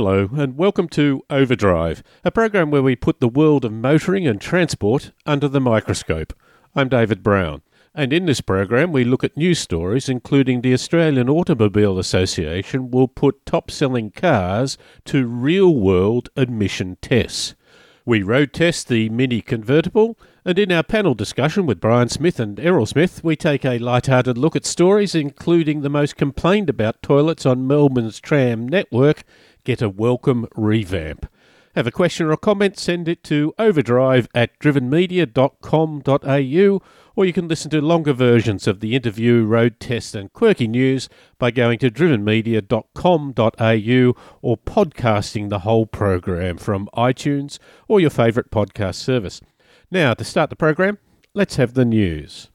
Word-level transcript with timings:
Hello, 0.00 0.30
and 0.36 0.56
welcome 0.56 0.88
to 0.90 1.24
Overdrive, 1.28 2.04
a 2.24 2.30
program 2.30 2.70
where 2.70 2.84
we 2.84 2.94
put 2.94 3.18
the 3.18 3.26
world 3.26 3.64
of 3.64 3.72
motoring 3.72 4.28
and 4.28 4.40
transport 4.40 5.10
under 5.26 5.48
the 5.48 5.60
microscope. 5.60 6.32
I'm 6.72 6.88
David 6.88 7.24
Brown, 7.24 7.62
and 7.96 8.12
in 8.12 8.26
this 8.26 8.40
program 8.40 8.92
we 8.92 9.02
look 9.02 9.24
at 9.24 9.36
news 9.36 9.58
stories 9.58 10.08
including 10.08 10.60
the 10.60 10.72
Australian 10.72 11.28
Automobile 11.28 11.98
Association 11.98 12.92
will 12.92 13.08
put 13.08 13.44
top 13.44 13.72
selling 13.72 14.12
cars 14.12 14.78
to 15.06 15.26
real 15.26 15.74
world 15.74 16.28
emission 16.36 16.96
tests. 17.02 17.56
We 18.04 18.22
road 18.22 18.52
test 18.52 18.86
the 18.86 19.08
Mini 19.08 19.42
convertible, 19.42 20.16
and 20.44 20.60
in 20.60 20.70
our 20.70 20.84
panel 20.84 21.14
discussion 21.14 21.66
with 21.66 21.80
Brian 21.80 22.08
Smith 22.08 22.38
and 22.38 22.60
Errol 22.60 22.86
Smith, 22.86 23.24
we 23.24 23.34
take 23.34 23.64
a 23.64 23.78
light-hearted 23.78 24.38
look 24.38 24.54
at 24.54 24.64
stories 24.64 25.16
including 25.16 25.80
the 25.80 25.90
most 25.90 26.16
complained 26.16 26.70
about 26.70 27.02
toilets 27.02 27.44
on 27.44 27.66
Melbourne's 27.66 28.20
tram 28.20 28.68
network 28.68 29.24
get 29.68 29.82
a 29.82 29.88
welcome 29.90 30.48
revamp. 30.56 31.30
Have 31.74 31.86
a 31.86 31.90
question 31.90 32.24
or 32.24 32.32
a 32.32 32.38
comment, 32.38 32.78
send 32.78 33.06
it 33.06 33.22
to 33.24 33.52
overdrive 33.58 34.26
at 34.34 34.58
drivenmedia.com.au, 34.58 36.82
or 37.14 37.26
you 37.26 37.32
can 37.34 37.48
listen 37.48 37.70
to 37.72 37.82
longer 37.82 38.14
versions 38.14 38.66
of 38.66 38.80
the 38.80 38.96
interview, 38.96 39.44
road 39.44 39.78
test, 39.78 40.14
and 40.14 40.32
quirky 40.32 40.66
news 40.66 41.10
by 41.38 41.50
going 41.50 41.78
to 41.80 41.90
drivenmedia.com.au 41.90 44.14
or 44.40 44.56
podcasting 44.56 45.50
the 45.50 45.58
whole 45.58 45.84
program 45.84 46.56
from 46.56 46.88
iTunes 46.96 47.58
or 47.88 48.00
your 48.00 48.08
favourite 48.08 48.50
podcast 48.50 48.94
service. 48.94 49.42
Now, 49.90 50.14
to 50.14 50.24
start 50.24 50.48
the 50.48 50.56
program, 50.56 50.96
let's 51.34 51.56
have 51.56 51.74
the 51.74 51.84
news. 51.84 52.48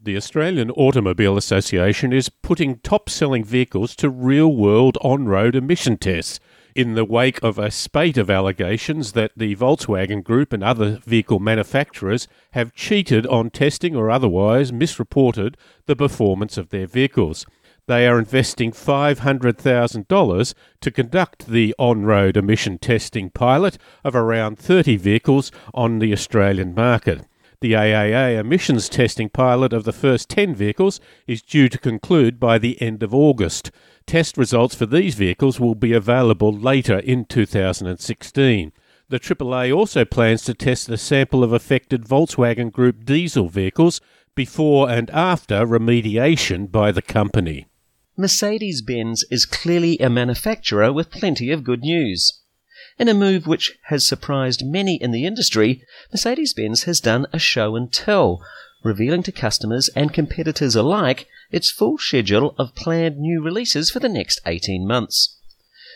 The 0.00 0.16
Australian 0.16 0.70
Automobile 0.70 1.36
Association 1.36 2.12
is 2.12 2.28
putting 2.28 2.78
top 2.78 3.10
selling 3.10 3.42
vehicles 3.42 3.96
to 3.96 4.08
real 4.08 4.54
world 4.54 4.96
on 5.00 5.26
road 5.26 5.56
emission 5.56 5.96
tests 5.96 6.38
in 6.76 6.94
the 6.94 7.04
wake 7.04 7.42
of 7.42 7.58
a 7.58 7.72
spate 7.72 8.16
of 8.16 8.30
allegations 8.30 9.14
that 9.14 9.32
the 9.36 9.56
Volkswagen 9.56 10.22
Group 10.22 10.52
and 10.52 10.62
other 10.62 11.00
vehicle 11.04 11.40
manufacturers 11.40 12.28
have 12.52 12.74
cheated 12.74 13.26
on 13.26 13.50
testing 13.50 13.96
or 13.96 14.08
otherwise 14.08 14.72
misreported 14.72 15.56
the 15.86 15.96
performance 15.96 16.56
of 16.56 16.68
their 16.68 16.86
vehicles. 16.86 17.44
They 17.88 18.06
are 18.06 18.20
investing 18.20 18.70
$500,000 18.70 20.54
to 20.80 20.90
conduct 20.92 21.46
the 21.48 21.74
on 21.76 22.04
road 22.04 22.36
emission 22.36 22.78
testing 22.78 23.30
pilot 23.30 23.78
of 24.04 24.14
around 24.14 24.60
30 24.60 24.96
vehicles 24.96 25.50
on 25.74 25.98
the 25.98 26.12
Australian 26.12 26.72
market. 26.72 27.26
The 27.60 27.72
AAA 27.72 28.38
emissions 28.38 28.88
testing 28.88 29.30
pilot 29.30 29.72
of 29.72 29.82
the 29.82 29.92
first 29.92 30.28
10 30.28 30.54
vehicles 30.54 31.00
is 31.26 31.42
due 31.42 31.68
to 31.68 31.76
conclude 31.76 32.38
by 32.38 32.56
the 32.56 32.80
end 32.80 33.02
of 33.02 33.12
August. 33.12 33.72
Test 34.06 34.36
results 34.36 34.76
for 34.76 34.86
these 34.86 35.16
vehicles 35.16 35.58
will 35.58 35.74
be 35.74 35.92
available 35.92 36.52
later 36.52 37.00
in 37.00 37.24
2016. 37.24 38.72
The 39.08 39.18
AAA 39.18 39.76
also 39.76 40.04
plans 40.04 40.44
to 40.44 40.54
test 40.54 40.88
a 40.88 40.96
sample 40.96 41.42
of 41.42 41.52
affected 41.52 42.04
Volkswagen 42.04 42.70
Group 42.70 43.04
diesel 43.04 43.48
vehicles 43.48 44.00
before 44.36 44.88
and 44.88 45.10
after 45.10 45.66
remediation 45.66 46.70
by 46.70 46.92
the 46.92 47.02
company. 47.02 47.66
Mercedes 48.16 48.82
Benz 48.82 49.24
is 49.32 49.44
clearly 49.44 49.98
a 49.98 50.08
manufacturer 50.08 50.92
with 50.92 51.10
plenty 51.10 51.50
of 51.50 51.64
good 51.64 51.80
news. 51.80 52.40
In 52.98 53.06
a 53.06 53.14
move 53.14 53.46
which 53.46 53.78
has 53.84 54.04
surprised 54.04 54.66
many 54.66 54.96
in 54.96 55.12
the 55.12 55.24
industry, 55.24 55.84
Mercedes 56.12 56.52
Benz 56.52 56.82
has 56.82 56.98
done 56.98 57.26
a 57.32 57.38
show 57.38 57.76
and 57.76 57.92
tell, 57.92 58.42
revealing 58.82 59.22
to 59.22 59.32
customers 59.32 59.88
and 59.94 60.12
competitors 60.12 60.74
alike 60.74 61.28
its 61.52 61.70
full 61.70 61.98
schedule 61.98 62.56
of 62.58 62.74
planned 62.74 63.18
new 63.18 63.40
releases 63.40 63.88
for 63.88 64.00
the 64.00 64.08
next 64.08 64.40
18 64.46 64.84
months. 64.84 65.36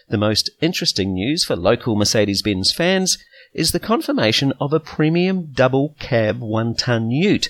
The 0.09 0.19
most 0.19 0.51
interesting 0.61 1.13
news 1.13 1.45
for 1.45 1.57
local 1.57 1.97
Mercedes 1.97 2.43
Benz 2.43 2.73
fans 2.73 3.19
is 3.53 3.73
the 3.73 3.81
confirmation 3.81 4.53
of 4.61 4.73
a 4.73 4.81
premium 4.81 5.53
double 5.53 5.97
cab 5.99 6.41
one 6.41 6.75
ton 6.75 7.11
ute 7.11 7.49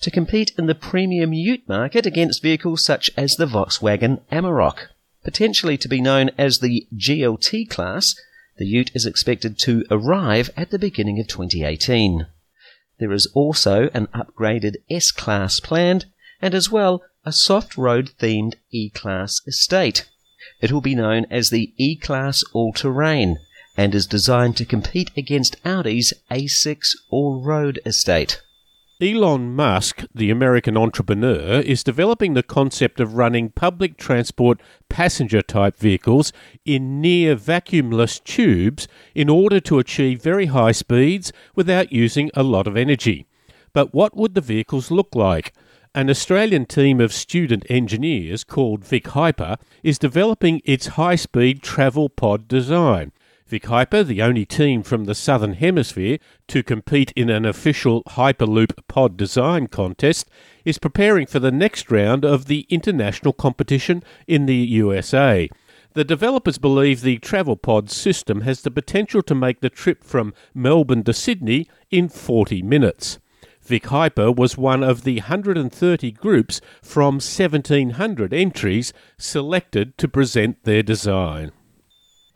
to 0.00 0.10
compete 0.10 0.52
in 0.56 0.66
the 0.66 0.74
premium 0.74 1.34
ute 1.34 1.68
market 1.68 2.06
against 2.06 2.42
vehicles 2.42 2.84
such 2.84 3.10
as 3.16 3.36
the 3.36 3.46
Volkswagen 3.46 4.22
Amarok. 4.32 4.86
Potentially 5.24 5.76
to 5.76 5.88
be 5.88 6.00
known 6.00 6.30
as 6.38 6.60
the 6.60 6.86
GLT 6.96 7.68
class, 7.68 8.14
the 8.58 8.66
ute 8.66 8.90
is 8.94 9.06
expected 9.06 9.58
to 9.58 9.84
arrive 9.90 10.50
at 10.56 10.70
the 10.70 10.78
beginning 10.78 11.18
of 11.20 11.28
2018. 11.28 12.26
There 12.98 13.12
is 13.12 13.26
also 13.34 13.88
an 13.94 14.08
upgraded 14.08 14.76
S 14.90 15.10
Class 15.10 15.60
planned, 15.60 16.06
and 16.42 16.54
as 16.54 16.70
well 16.70 17.02
a 17.24 17.32
soft 17.32 17.76
road 17.76 18.10
themed 18.20 18.54
E 18.70 18.90
Class 18.90 19.40
estate. 19.46 20.08
It 20.60 20.72
will 20.72 20.80
be 20.80 20.94
known 20.94 21.26
as 21.30 21.50
the 21.50 21.72
E 21.76 21.96
Class 21.96 22.42
All 22.52 22.72
Terrain 22.72 23.38
and 23.76 23.94
is 23.94 24.06
designed 24.06 24.56
to 24.56 24.64
compete 24.64 25.10
against 25.16 25.56
Audi's 25.64 26.12
A6 26.30 26.96
All 27.10 27.40
Road 27.44 27.80
estate. 27.86 28.42
Elon 29.00 29.54
Musk, 29.54 30.02
the 30.12 30.28
American 30.28 30.76
entrepreneur, 30.76 31.60
is 31.60 31.84
developing 31.84 32.34
the 32.34 32.42
concept 32.42 32.98
of 32.98 33.14
running 33.14 33.48
public 33.48 33.96
transport 33.96 34.60
passenger 34.88 35.40
type 35.40 35.76
vehicles 35.76 36.32
in 36.64 37.00
near 37.00 37.36
vacuumless 37.36 38.20
tubes 38.24 38.88
in 39.14 39.28
order 39.28 39.60
to 39.60 39.78
achieve 39.78 40.20
very 40.20 40.46
high 40.46 40.72
speeds 40.72 41.32
without 41.54 41.92
using 41.92 42.28
a 42.34 42.42
lot 42.42 42.66
of 42.66 42.76
energy. 42.76 43.24
But 43.72 43.94
what 43.94 44.16
would 44.16 44.34
the 44.34 44.40
vehicles 44.40 44.90
look 44.90 45.14
like? 45.14 45.54
An 45.94 46.10
Australian 46.10 46.66
team 46.66 47.00
of 47.00 47.12
student 47.12 47.64
engineers 47.70 48.42
called 48.42 48.84
Vic 48.84 49.06
Hyper 49.06 49.58
is 49.84 50.00
developing 50.00 50.60
its 50.64 50.88
high 50.98 51.14
speed 51.14 51.62
travel 51.62 52.08
pod 52.08 52.48
design. 52.48 53.12
Vic 53.48 53.64
Hyper, 53.64 54.04
the 54.04 54.20
only 54.20 54.44
team 54.44 54.82
from 54.82 55.06
the 55.06 55.14
Southern 55.14 55.54
Hemisphere 55.54 56.18
to 56.48 56.62
compete 56.62 57.12
in 57.12 57.30
an 57.30 57.46
official 57.46 58.02
Hyperloop 58.04 58.86
pod 58.88 59.16
design 59.16 59.68
contest, 59.68 60.28
is 60.66 60.78
preparing 60.78 61.26
for 61.26 61.38
the 61.38 61.50
next 61.50 61.90
round 61.90 62.26
of 62.26 62.44
the 62.44 62.66
international 62.68 63.32
competition 63.32 64.02
in 64.26 64.44
the 64.44 64.54
USA. 64.54 65.48
The 65.94 66.04
developers 66.04 66.58
believe 66.58 67.00
the 67.00 67.16
travel 67.20 67.56
pod 67.56 67.90
system 67.90 68.42
has 68.42 68.60
the 68.60 68.70
potential 68.70 69.22
to 69.22 69.34
make 69.34 69.60
the 69.60 69.70
trip 69.70 70.04
from 70.04 70.34
Melbourne 70.52 71.04
to 71.04 71.14
Sydney 71.14 71.70
in 71.90 72.10
40 72.10 72.60
minutes. 72.60 73.18
Vic 73.62 73.86
Hyper 73.86 74.30
was 74.30 74.58
one 74.58 74.82
of 74.82 75.04
the 75.04 75.20
130 75.20 76.10
groups 76.12 76.60
from 76.82 77.14
1700 77.14 78.34
entries 78.34 78.92
selected 79.16 79.96
to 79.96 80.06
present 80.06 80.64
their 80.64 80.82
design. 80.82 81.52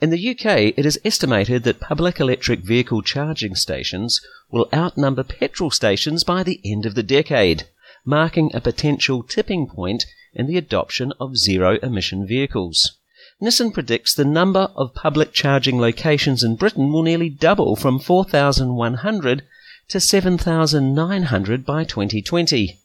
In 0.02 0.10
the 0.10 0.30
UK, 0.30 0.74
it 0.76 0.84
is 0.84 0.98
estimated 1.04 1.62
that 1.62 1.78
public 1.78 2.18
electric 2.18 2.58
vehicle 2.58 3.02
charging 3.02 3.54
stations 3.54 4.20
will 4.50 4.68
outnumber 4.74 5.22
petrol 5.22 5.70
stations 5.70 6.24
by 6.24 6.42
the 6.42 6.60
end 6.64 6.86
of 6.86 6.96
the 6.96 7.04
decade, 7.04 7.68
marking 8.04 8.50
a 8.52 8.60
potential 8.60 9.22
tipping 9.22 9.68
point 9.68 10.04
in 10.34 10.48
the 10.48 10.58
adoption 10.58 11.12
of 11.20 11.36
zero 11.36 11.78
emission 11.84 12.26
vehicles. 12.26 12.98
Nissan 13.40 13.72
predicts 13.72 14.12
the 14.12 14.24
number 14.24 14.72
of 14.74 14.92
public 14.92 15.32
charging 15.32 15.80
locations 15.80 16.42
in 16.42 16.56
Britain 16.56 16.92
will 16.92 17.04
nearly 17.04 17.28
double 17.28 17.76
from 17.76 18.00
4,100 18.00 19.44
to 19.86 20.00
7,900 20.00 21.64
by 21.64 21.84
2020. 21.84 22.81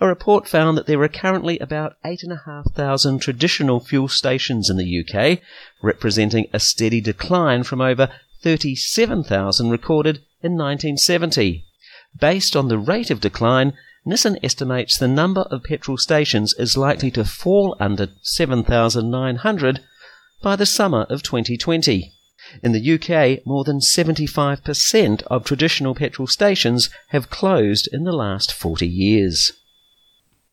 A 0.00 0.06
report 0.06 0.46
found 0.46 0.78
that 0.78 0.86
there 0.86 1.02
are 1.02 1.08
currently 1.08 1.58
about 1.58 1.96
8,500 2.04 3.20
traditional 3.20 3.80
fuel 3.80 4.06
stations 4.06 4.70
in 4.70 4.76
the 4.76 5.04
UK, 5.04 5.40
representing 5.82 6.46
a 6.52 6.60
steady 6.60 7.00
decline 7.00 7.64
from 7.64 7.80
over 7.80 8.08
37,000 8.42 9.70
recorded 9.70 10.18
in 10.40 10.52
1970. 10.52 11.64
Based 12.20 12.54
on 12.54 12.68
the 12.68 12.78
rate 12.78 13.10
of 13.10 13.20
decline, 13.20 13.72
Nissan 14.06 14.38
estimates 14.40 14.96
the 14.96 15.08
number 15.08 15.40
of 15.50 15.64
petrol 15.64 15.98
stations 15.98 16.54
is 16.58 16.76
likely 16.76 17.10
to 17.10 17.24
fall 17.24 17.76
under 17.80 18.08
7,900 18.22 19.80
by 20.40 20.54
the 20.54 20.64
summer 20.64 21.06
of 21.10 21.24
2020. 21.24 22.12
In 22.62 22.70
the 22.70 22.92
UK, 22.94 23.44
more 23.44 23.64
than 23.64 23.80
75% 23.80 25.22
of 25.22 25.44
traditional 25.44 25.96
petrol 25.96 26.28
stations 26.28 26.88
have 27.08 27.30
closed 27.30 27.88
in 27.92 28.04
the 28.04 28.12
last 28.12 28.52
40 28.52 28.86
years. 28.86 29.52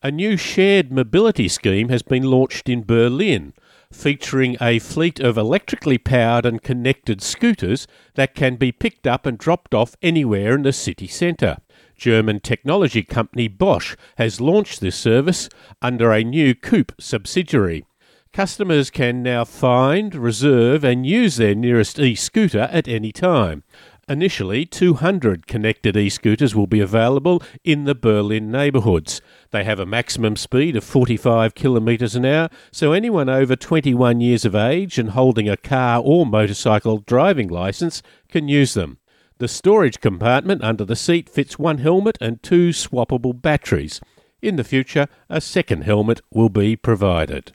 A 0.04 0.12
new 0.12 0.38
shared 0.38 0.92
mobility 0.92 1.48
scheme 1.48 1.90
has 1.90 2.04
been 2.04 2.24
launched 2.24 2.70
in 2.70 2.84
Berlin, 2.84 3.54
featuring 3.92 4.58
a 4.62 4.80
fleet 4.80 5.20
of 5.20 5.38
electrically 5.38 5.98
powered 5.98 6.46
and 6.46 6.62
connected 6.62 7.22
scooters 7.22 7.88
that 8.16 8.36
can 8.36 8.58
be 8.58 8.72
picked 8.72 9.08
up 9.08 9.26
and 9.26 9.38
dropped 9.38 9.74
off 9.74 9.96
anywhere 10.02 10.54
in 10.54 10.64
the 10.64 10.74
city 10.74 11.08
centre. 11.08 11.58
German 11.96 12.42
technology 12.42 13.04
company 13.04 13.48
Bosch 13.48 13.96
has 14.18 14.42
launched 14.42 14.82
this 14.82 14.98
service 14.98 15.50
under 15.82 16.12
a 16.12 16.24
new 16.24 16.54
COUP 16.54 16.92
subsidiary. 17.00 17.86
Customers 18.34 18.90
can 18.90 19.24
now 19.24 19.46
find, 19.46 20.14
reserve, 20.14 20.84
and 20.84 21.06
use 21.06 21.38
their 21.38 21.56
nearest 21.56 21.98
e 21.98 22.16
scooter 22.16 22.68
at 22.70 22.86
any 22.86 23.14
time. 23.14 23.64
Initially, 24.08 24.68
200 24.68 25.48
connected 25.48 25.98
e 25.98 26.10
scooters 26.10 26.54
will 26.54 26.68
be 26.68 26.80
available 26.80 27.42
in 27.64 27.86
the 27.86 27.96
Berlin 27.96 28.52
neighbourhoods. 28.52 29.20
They 29.50 29.64
have 29.64 29.80
a 29.80 29.86
maximum 29.88 30.36
speed 30.36 30.76
of 30.76 30.84
45 30.84 31.56
kilometres 31.56 32.16
an 32.16 32.24
hour, 32.24 32.50
so 32.72 32.94
anyone 32.94 33.30
over 33.30 33.56
21 33.56 34.22
years 34.22 34.46
of 34.46 34.54
age 34.54 35.00
and 35.00 35.10
holding 35.10 35.50
a 35.50 35.58
car 35.58 36.04
or 36.06 36.24
motorcycle 36.24 37.00
driving 37.00 37.48
licence 37.48 38.04
can 38.30 38.48
use 38.48 38.76
them. 38.76 39.00
The 39.40 39.48
storage 39.48 40.00
compartment 40.02 40.64
under 40.64 40.86
the 40.86 40.96
seat 40.96 41.28
fits 41.28 41.58
one 41.58 41.80
helmet 41.80 42.20
and 42.22 42.44
two 42.44 42.70
swappable 42.70 43.42
batteries. 43.42 44.02
In 44.40 44.56
the 44.56 44.64
future, 44.64 45.08
a 45.32 45.42
second 45.42 45.82
helmet 45.82 46.22
will 46.30 46.50
be 46.50 46.76
provided. 46.76 47.54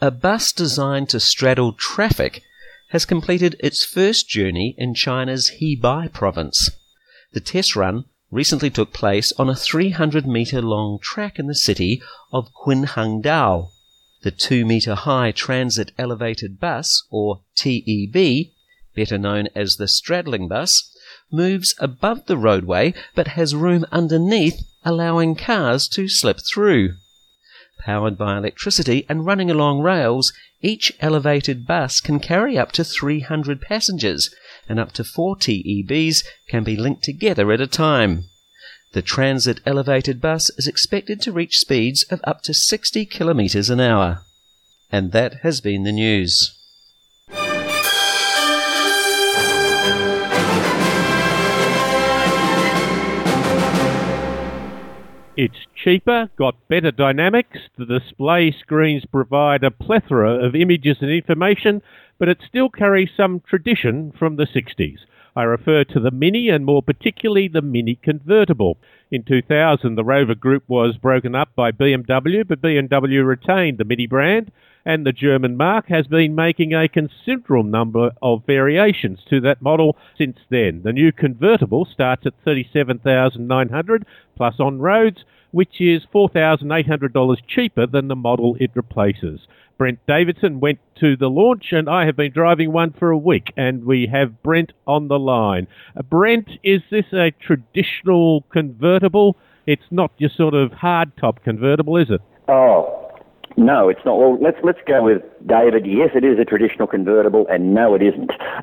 A 0.00 0.12
bus 0.12 0.52
designed 0.52 1.08
to 1.08 1.18
straddle 1.18 1.72
traffic 1.72 2.42
has 2.90 3.04
completed 3.04 3.56
its 3.60 3.84
first 3.84 4.28
journey 4.28 4.74
in 4.78 4.94
China's 4.94 5.52
Hebei 5.60 6.12
province. 6.12 6.70
The 7.32 7.40
test 7.40 7.74
run 7.76 8.04
recently 8.30 8.70
took 8.70 8.92
place 8.92 9.32
on 9.38 9.48
a 9.48 9.56
300 9.56 10.26
metre 10.26 10.62
long 10.62 10.98
track 11.00 11.38
in 11.38 11.46
the 11.46 11.54
city 11.54 12.02
of 12.32 12.52
Qinhuangdao. 12.64 13.70
The 14.22 14.30
2 14.30 14.64
metre 14.64 14.94
high 14.94 15.32
transit 15.32 15.92
elevated 15.98 16.60
bus, 16.60 17.04
or 17.10 17.42
TEB, 17.56 18.50
better 18.94 19.18
known 19.18 19.48
as 19.54 19.76
the 19.76 19.88
straddling 19.88 20.48
bus, 20.48 20.94
moves 21.30 21.74
above 21.78 22.26
the 22.26 22.36
roadway 22.36 22.92
but 23.14 23.28
has 23.28 23.54
room 23.54 23.86
underneath 23.92 24.62
allowing 24.84 25.36
cars 25.36 25.88
to 25.88 26.08
slip 26.08 26.40
through. 26.40 26.94
Powered 27.84 28.18
by 28.18 28.36
electricity 28.36 29.06
and 29.08 29.24
running 29.24 29.50
along 29.50 29.80
rails, 29.80 30.32
each 30.60 30.92
elevated 31.00 31.66
bus 31.66 32.00
can 32.00 32.20
carry 32.20 32.58
up 32.58 32.72
to 32.72 32.84
300 32.84 33.60
passengers, 33.60 34.34
and 34.68 34.78
up 34.78 34.92
to 34.92 35.04
four 35.04 35.34
TEBs 35.34 36.22
can 36.46 36.62
be 36.62 36.76
linked 36.76 37.02
together 37.02 37.50
at 37.52 37.60
a 37.60 37.66
time. 37.66 38.24
The 38.92 39.02
transit 39.02 39.60
elevated 39.64 40.20
bus 40.20 40.50
is 40.58 40.66
expected 40.66 41.22
to 41.22 41.32
reach 41.32 41.58
speeds 41.58 42.04
of 42.10 42.20
up 42.24 42.42
to 42.42 42.52
60 42.52 43.06
kilometres 43.06 43.70
an 43.70 43.80
hour. 43.80 44.22
And 44.92 45.12
that 45.12 45.36
has 45.42 45.60
been 45.60 45.84
the 45.84 45.92
news. 45.92 46.56
It's 55.36 55.64
cheaper, 55.82 56.30
got 56.36 56.68
better 56.68 56.90
dynamics, 56.90 57.58
the 57.78 57.86
display 57.86 58.52
screens 58.52 59.04
provide 59.06 59.64
a 59.64 59.70
plethora 59.70 60.44
of 60.44 60.54
images 60.54 60.98
and 61.00 61.10
information, 61.10 61.82
but 62.18 62.28
it 62.28 62.38
still 62.46 62.68
carries 62.68 63.10
some 63.16 63.40
tradition 63.48 64.12
from 64.18 64.36
the 64.36 64.46
60s. 64.46 64.98
I 65.36 65.44
refer 65.44 65.84
to 65.84 66.00
the 66.00 66.10
Mini 66.10 66.48
and 66.48 66.64
more 66.64 66.82
particularly 66.82 67.48
the 67.48 67.62
Mini 67.62 67.94
convertible. 67.94 68.78
In 69.10 69.22
2000, 69.22 69.94
the 69.94 70.04
Rover 70.04 70.34
Group 70.34 70.64
was 70.66 70.96
broken 70.96 71.34
up 71.34 71.54
by 71.54 71.70
BMW, 71.70 72.46
but 72.46 72.60
BMW 72.60 73.26
retained 73.26 73.78
the 73.78 73.84
Mini 73.84 74.06
brand, 74.06 74.50
and 74.84 75.06
the 75.06 75.12
German 75.12 75.56
marque 75.56 75.88
has 75.88 76.06
been 76.06 76.34
making 76.34 76.74
a 76.74 76.88
considerable 76.88 77.62
number 77.62 78.10
of 78.20 78.44
variations 78.46 79.20
to 79.28 79.40
that 79.42 79.62
model 79.62 79.96
since 80.18 80.38
then. 80.48 80.82
The 80.82 80.92
new 80.92 81.12
convertible 81.12 81.86
starts 81.90 82.26
at 82.26 82.34
37,900 82.44 84.06
plus 84.36 84.54
on 84.58 84.78
roads, 84.78 85.24
which 85.50 85.80
is 85.80 86.02
$4,800 86.14 87.36
cheaper 87.46 87.86
than 87.86 88.08
the 88.08 88.16
model 88.16 88.56
it 88.60 88.70
replaces. 88.74 89.40
Brent 89.78 89.98
Davidson 90.06 90.60
went 90.60 90.78
to 90.96 91.16
the 91.16 91.30
launch, 91.30 91.72
and 91.72 91.88
I 91.88 92.04
have 92.04 92.16
been 92.16 92.32
driving 92.32 92.70
one 92.70 92.92
for 92.92 93.10
a 93.10 93.16
week, 93.16 93.50
and 93.56 93.84
we 93.84 94.06
have 94.12 94.42
Brent 94.42 94.72
on 94.86 95.08
the 95.08 95.18
line. 95.18 95.66
Uh, 95.96 96.02
Brent, 96.02 96.50
is 96.62 96.82
this 96.90 97.06
a 97.14 97.30
traditional 97.30 98.42
convertible? 98.52 99.36
It's 99.66 99.90
not 99.90 100.12
your 100.18 100.28
sort 100.28 100.52
of 100.52 100.72
hardtop 100.72 101.42
convertible, 101.42 101.96
is 101.96 102.10
it? 102.10 102.20
Oh, 102.48 102.99
no, 103.56 103.88
it's 103.88 104.00
not. 104.04 104.18
Well, 104.18 104.38
let's 104.40 104.58
let's 104.62 104.78
go 104.86 105.02
with 105.02 105.22
David. 105.46 105.86
Yes, 105.86 106.10
it 106.14 106.24
is 106.24 106.38
a 106.38 106.44
traditional 106.44 106.86
convertible, 106.86 107.46
and 107.48 107.74
no, 107.74 107.94
it 107.94 108.02
isn't. 108.02 108.30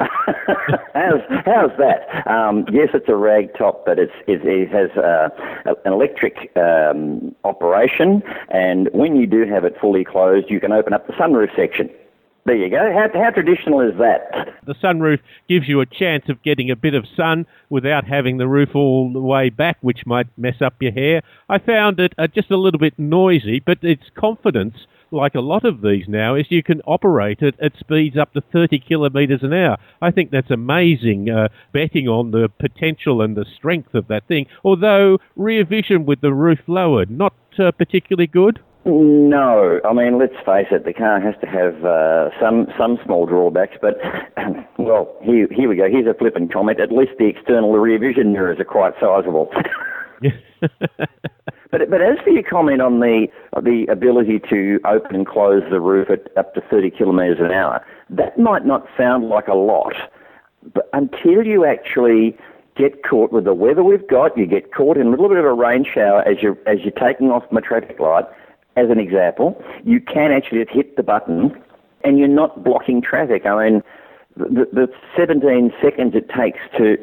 how's 0.93 1.21
how's 1.45 1.71
that? 1.77 2.25
Um, 2.25 2.65
yes, 2.71 2.89
it's 2.93 3.09
a 3.09 3.15
rag 3.15 3.53
top, 3.57 3.85
but 3.85 3.99
it's, 3.99 4.13
it, 4.27 4.45
it 4.45 4.69
has 4.69 4.89
uh, 4.97 5.29
an 5.65 5.93
electric 5.93 6.51
um, 6.55 7.35
operation, 7.43 8.23
and 8.49 8.89
when 8.93 9.15
you 9.15 9.27
do 9.27 9.45
have 9.45 9.65
it 9.65 9.75
fully 9.79 10.03
closed, 10.03 10.49
you 10.49 10.59
can 10.59 10.71
open 10.71 10.93
up 10.93 11.05
the 11.07 11.13
sunroof 11.13 11.55
section. 11.55 11.89
There 12.47 12.55
you 12.55 12.69
go. 12.69 12.93
How, 12.93 13.09
how 13.13 13.29
traditional 13.31 13.81
is 13.81 13.97
that? 13.99 14.55
The 14.65 14.73
sunroof 14.75 15.19
gives 15.49 15.67
you 15.67 15.81
a 15.81 15.85
chance 15.85 16.29
of 16.29 16.41
getting 16.43 16.71
a 16.71 16.77
bit 16.77 16.93
of 16.93 17.03
sun 17.13 17.45
without 17.69 18.07
having 18.07 18.37
the 18.37 18.47
roof 18.47 18.69
all 18.73 19.11
the 19.11 19.19
way 19.19 19.49
back, 19.49 19.77
which 19.81 20.05
might 20.05 20.27
mess 20.37 20.61
up 20.61 20.75
your 20.79 20.93
hair. 20.93 21.23
I 21.49 21.57
found 21.59 21.99
it 21.99 22.13
uh, 22.17 22.27
just 22.27 22.49
a 22.49 22.55
little 22.55 22.79
bit 22.79 22.97
noisy, 22.97 23.59
but 23.59 23.79
its 23.83 24.03
confidence, 24.17 24.75
like 25.11 25.35
a 25.35 25.41
lot 25.41 25.65
of 25.65 25.81
these 25.81 26.05
now, 26.07 26.35
is 26.35 26.45
you 26.49 26.63
can 26.63 26.79
operate 26.87 27.41
it 27.41 27.55
at 27.61 27.73
speeds 27.77 28.15
up 28.15 28.31
to 28.31 28.39
30 28.39 28.79
kilometres 28.79 29.43
an 29.43 29.51
hour. 29.51 29.77
I 30.01 30.11
think 30.11 30.31
that's 30.31 30.49
amazing, 30.49 31.29
uh, 31.29 31.49
betting 31.73 32.07
on 32.07 32.31
the 32.31 32.47
potential 32.61 33.21
and 33.21 33.35
the 33.35 33.45
strength 33.57 33.93
of 33.93 34.07
that 34.07 34.25
thing. 34.29 34.45
Although 34.63 35.17
rear 35.35 35.65
vision 35.65 36.05
with 36.05 36.21
the 36.21 36.33
roof 36.33 36.59
lowered, 36.67 37.11
not 37.11 37.33
uh, 37.59 37.71
particularly 37.71 38.27
good. 38.27 38.61
No, 38.87 39.81
I 39.83 39.91
mean, 39.91 40.17
let's 40.17 40.37
face 40.45 40.67
it, 40.71 40.85
the 40.85 40.93
car 40.93 41.19
has 41.19 41.35
to 41.41 41.45
have 41.45 41.83
uh, 41.83 42.29
some 42.39 42.67
some 42.77 42.97
small 43.03 43.25
drawbacks, 43.25 43.75
but 43.81 43.99
well, 44.77 45.13
here 45.21 45.45
here 45.51 45.67
we 45.67 45.75
go. 45.75 45.89
Here's 45.89 46.07
a 46.07 46.13
flippant 46.13 46.53
comment. 46.53 46.79
At 46.79 46.93
least 46.93 47.11
the 47.19 47.25
external 47.25 47.73
rear 47.73 47.99
vision 47.99 48.31
mirrors 48.31 48.61
are 48.61 48.63
quite 48.63 48.93
sizable. 48.97 49.51
but 50.61 51.89
but 51.89 52.01
as 52.01 52.17
for 52.23 52.29
your 52.29 52.43
comment 52.43 52.81
on 52.81 53.01
the 53.01 53.27
the 53.61 53.85
ability 53.89 54.39
to 54.49 54.79
open 54.85 55.15
and 55.15 55.27
close 55.27 55.63
the 55.69 55.81
roof 55.81 56.09
at 56.09 56.35
up 56.37 56.53
to 56.53 56.61
30 56.61 56.91
kilometres 56.91 57.39
an 57.41 57.51
hour, 57.51 57.85
that 58.09 58.39
might 58.39 58.65
not 58.65 58.87
sound 58.97 59.27
like 59.27 59.49
a 59.49 59.53
lot, 59.53 59.95
but 60.73 60.89
until 60.93 61.45
you 61.45 61.65
actually 61.65 62.37
get 62.77 63.03
caught 63.03 63.33
with 63.33 63.43
the 63.43 63.53
weather 63.53 63.83
we've 63.83 64.07
got, 64.07 64.37
you 64.37 64.45
get 64.45 64.73
caught 64.73 64.95
in 64.95 65.07
a 65.07 65.09
little 65.09 65.27
bit 65.27 65.39
of 65.39 65.45
a 65.45 65.53
rain 65.53 65.83
shower 65.83 66.21
as 66.21 66.41
you're 66.41 66.57
as 66.65 66.79
you're 66.83 66.91
taking 66.91 67.31
off 67.31 67.45
from 67.49 67.57
a 67.57 67.61
traffic 67.61 67.99
light 67.99 68.23
as 68.77 68.89
an 68.89 68.99
example, 68.99 69.61
you 69.83 69.99
can 69.99 70.31
actually 70.31 70.63
just 70.63 70.73
hit 70.73 70.95
the 70.95 71.03
button 71.03 71.61
and 72.03 72.17
you're 72.19 72.27
not 72.27 72.63
blocking 72.63 73.01
traffic. 73.01 73.45
I 73.45 73.69
mean, 73.69 73.83
the, 74.37 74.67
the 74.71 74.87
17 75.17 75.73
seconds 75.81 76.13
it 76.15 76.29
takes 76.29 76.59
to 76.77 76.97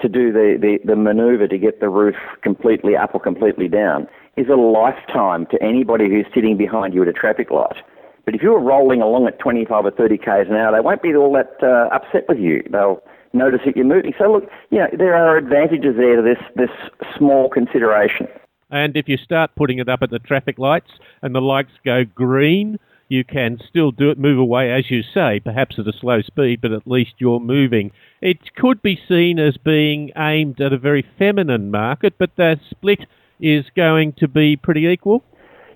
to 0.00 0.08
do 0.08 0.32
the, 0.32 0.58
the, 0.60 0.80
the 0.84 0.96
manoeuvre 0.96 1.46
to 1.46 1.58
get 1.58 1.78
the 1.78 1.88
roof 1.88 2.16
completely 2.42 2.96
up 2.96 3.14
or 3.14 3.20
completely 3.20 3.68
down 3.68 4.08
is 4.36 4.48
a 4.48 4.56
lifetime 4.56 5.46
to 5.46 5.62
anybody 5.62 6.08
who's 6.08 6.26
sitting 6.34 6.56
behind 6.56 6.92
you 6.92 7.02
at 7.02 7.08
a 7.08 7.12
traffic 7.12 7.52
light. 7.52 7.76
But 8.24 8.34
if 8.34 8.42
you're 8.42 8.58
rolling 8.58 9.00
along 9.00 9.28
at 9.28 9.38
25 9.38 9.84
or 9.84 9.90
30 9.92 10.18
k's 10.18 10.48
an 10.48 10.56
hour, 10.56 10.72
they 10.72 10.80
won't 10.80 11.02
be 11.02 11.14
all 11.14 11.32
that 11.34 11.54
uh, 11.62 11.94
upset 11.94 12.24
with 12.28 12.38
you. 12.38 12.64
They'll 12.68 13.00
notice 13.32 13.60
that 13.64 13.76
you're 13.76 13.84
moving. 13.86 14.12
So 14.18 14.32
look, 14.32 14.50
you 14.70 14.78
know, 14.78 14.88
there 14.96 15.14
are 15.14 15.36
advantages 15.36 15.94
there 15.96 16.16
to 16.16 16.22
this 16.22 16.38
this 16.56 16.70
small 17.16 17.48
consideration. 17.48 18.26
And 18.72 18.96
if 18.96 19.08
you 19.08 19.18
start 19.18 19.54
putting 19.54 19.78
it 19.78 19.88
up 19.88 20.02
at 20.02 20.10
the 20.10 20.18
traffic 20.18 20.58
lights 20.58 20.90
and 21.20 21.34
the 21.34 21.40
lights 21.40 21.72
go 21.84 22.04
green, 22.04 22.78
you 23.08 23.22
can 23.22 23.60
still 23.68 23.90
do 23.90 24.10
it, 24.10 24.18
move 24.18 24.38
away, 24.38 24.72
as 24.72 24.90
you 24.90 25.02
say, 25.02 25.38
perhaps 25.38 25.78
at 25.78 25.86
a 25.86 25.92
slow 25.92 26.22
speed, 26.22 26.62
but 26.62 26.72
at 26.72 26.86
least 26.86 27.12
you're 27.18 27.38
moving. 27.38 27.92
It 28.22 28.54
could 28.56 28.80
be 28.80 28.98
seen 29.06 29.38
as 29.38 29.58
being 29.58 30.10
aimed 30.16 30.58
at 30.62 30.72
a 30.72 30.78
very 30.78 31.04
feminine 31.18 31.70
market, 31.70 32.14
but 32.16 32.34
the 32.36 32.58
split 32.70 33.00
is 33.38 33.66
going 33.76 34.14
to 34.14 34.28
be 34.28 34.56
pretty 34.56 34.86
equal. 34.86 35.22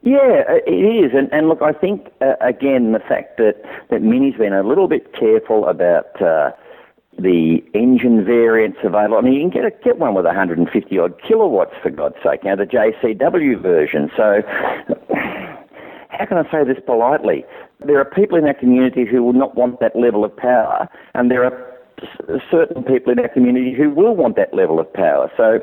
Yeah, 0.02 0.44
it 0.66 0.70
is, 0.70 1.12
and, 1.14 1.28
and 1.32 1.48
look, 1.48 1.60
I 1.60 1.72
think 1.72 2.12
uh, 2.22 2.34
again 2.40 2.92
the 2.92 3.00
fact 3.00 3.38
that 3.38 3.56
that 3.90 4.02
Mini's 4.02 4.36
been 4.36 4.52
a 4.52 4.62
little 4.62 4.86
bit 4.86 5.12
careful 5.12 5.66
about 5.66 6.22
uh, 6.22 6.52
the 7.18 7.64
engine 7.75 8.25
variants 8.25 8.78
available. 8.85 9.16
I 9.16 9.20
mean, 9.23 9.32
you 9.35 9.40
can 9.40 9.50
get 9.50 9.64
a, 9.64 9.70
get 9.82 9.99
one 9.99 10.14
with 10.14 10.25
150 10.25 10.99
odd 10.99 11.14
kilowatts 11.23 11.75
for 11.82 11.90
God's 11.90 12.16
sake. 12.23 12.44
Now 12.44 12.56
the 12.56 12.64
JCW 12.64 13.61
version. 13.61 14.11
So, 14.16 14.42
how 16.11 16.26
can 16.26 16.38
I 16.38 16.50
say 16.50 16.64
this 16.64 16.82
politely? 16.85 17.44
There 17.85 17.99
are 17.99 18.04
people 18.04 18.38
in 18.38 18.44
our 18.44 18.54
community 18.54 19.04
who 19.04 19.23
will 19.23 19.32
not 19.32 19.54
want 19.54 19.80
that 19.80 19.96
level 19.96 20.25
of 20.25 20.37
power, 20.37 20.88
and 21.14 21.30
there 21.30 21.44
are 21.44 21.76
certain 22.50 22.82
people 22.82 23.12
in 23.12 23.18
our 23.18 23.28
community 23.28 23.73
who 23.73 23.90
will 23.90 24.14
want 24.14 24.37
that 24.37 24.52
level 24.52 24.78
of 24.78 24.92
power. 24.92 25.30
So 25.37 25.61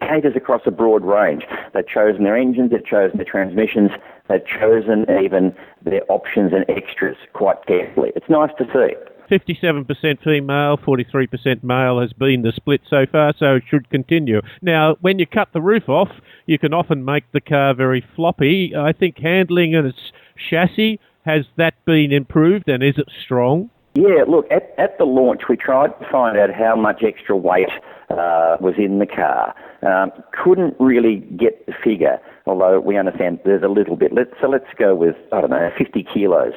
caters 0.00 0.34
across 0.36 0.62
a 0.66 0.70
broad 0.70 1.04
range. 1.04 1.44
They've 1.74 1.86
chosen 1.86 2.24
their 2.24 2.36
engines, 2.36 2.70
they've 2.70 2.84
chosen 2.84 3.16
their 3.18 3.26
transmissions, 3.26 3.90
they've 4.28 4.44
chosen 4.46 5.06
even 5.22 5.54
their 5.82 6.02
options 6.08 6.52
and 6.52 6.64
extras 6.68 7.16
quite 7.32 7.64
carefully. 7.66 8.12
It's 8.14 8.28
nice 8.28 8.50
to 8.58 8.64
see. 8.72 8.94
57% 9.30 10.22
female, 10.22 10.76
43% 10.78 11.62
male 11.62 12.00
has 12.00 12.12
been 12.12 12.42
the 12.42 12.52
split 12.52 12.80
so 12.88 13.06
far, 13.10 13.34
so 13.38 13.56
it 13.56 13.64
should 13.68 13.88
continue. 13.90 14.40
Now, 14.62 14.96
when 15.00 15.18
you 15.18 15.26
cut 15.26 15.48
the 15.52 15.60
roof 15.60 15.88
off, 15.88 16.10
you 16.46 16.58
can 16.58 16.72
often 16.72 17.04
make 17.04 17.30
the 17.32 17.40
car 17.40 17.74
very 17.74 18.04
floppy. 18.16 18.74
I 18.76 18.92
think 18.92 19.18
handling 19.18 19.74
and 19.74 19.86
its 19.86 20.12
chassis, 20.48 21.00
has 21.24 21.44
that 21.56 21.74
been 21.84 22.12
improved 22.12 22.68
and 22.68 22.82
is 22.82 22.96
it 22.96 23.08
strong? 23.22 23.70
Yeah, 23.94 24.24
look, 24.28 24.46
at, 24.50 24.74
at 24.78 24.96
the 24.98 25.04
launch, 25.04 25.42
we 25.48 25.56
tried 25.56 25.88
to 25.98 26.08
find 26.10 26.38
out 26.38 26.50
how 26.54 26.76
much 26.76 27.02
extra 27.02 27.36
weight 27.36 27.68
uh, 28.10 28.56
was 28.60 28.74
in 28.78 28.98
the 28.98 29.06
car. 29.06 29.54
Um, 29.82 30.12
couldn't 30.32 30.76
really 30.78 31.16
get 31.36 31.66
the 31.66 31.72
figure, 31.84 32.18
although 32.46 32.80
we 32.80 32.96
understand 32.96 33.40
there's 33.44 33.62
a 33.62 33.68
little 33.68 33.96
bit. 33.96 34.12
Let's, 34.12 34.30
so 34.40 34.48
let's 34.48 34.66
go 34.78 34.94
with, 34.94 35.16
I 35.32 35.40
don't 35.40 35.50
know, 35.50 35.70
50 35.76 36.06
kilos. 36.14 36.52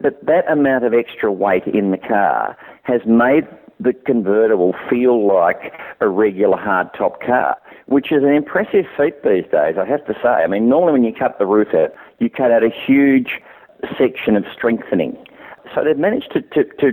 But 0.00 0.24
that 0.26 0.50
amount 0.50 0.84
of 0.84 0.94
extra 0.94 1.32
weight 1.32 1.66
in 1.66 1.90
the 1.90 1.98
car 1.98 2.56
has 2.82 3.00
made 3.06 3.46
the 3.80 3.92
convertible 3.92 4.74
feel 4.88 5.26
like 5.26 5.72
a 6.00 6.08
regular 6.08 6.56
hardtop 6.56 7.20
car, 7.24 7.56
which 7.86 8.10
is 8.10 8.22
an 8.22 8.32
impressive 8.32 8.86
feat 8.96 9.22
these 9.22 9.44
days, 9.50 9.76
I 9.78 9.84
have 9.86 10.04
to 10.06 10.14
say. 10.22 10.28
I 10.28 10.46
mean, 10.46 10.68
normally 10.68 10.92
when 10.92 11.04
you 11.04 11.12
cut 11.12 11.38
the 11.38 11.46
roof 11.46 11.68
out, 11.74 11.94
you 12.18 12.30
cut 12.30 12.50
out 12.50 12.62
a 12.62 12.70
huge 12.70 13.40
section 13.98 14.36
of 14.36 14.44
strengthening. 14.54 15.16
So 15.74 15.84
they've 15.84 15.98
managed 15.98 16.32
to, 16.32 16.40
to, 16.40 16.64
to 16.80 16.92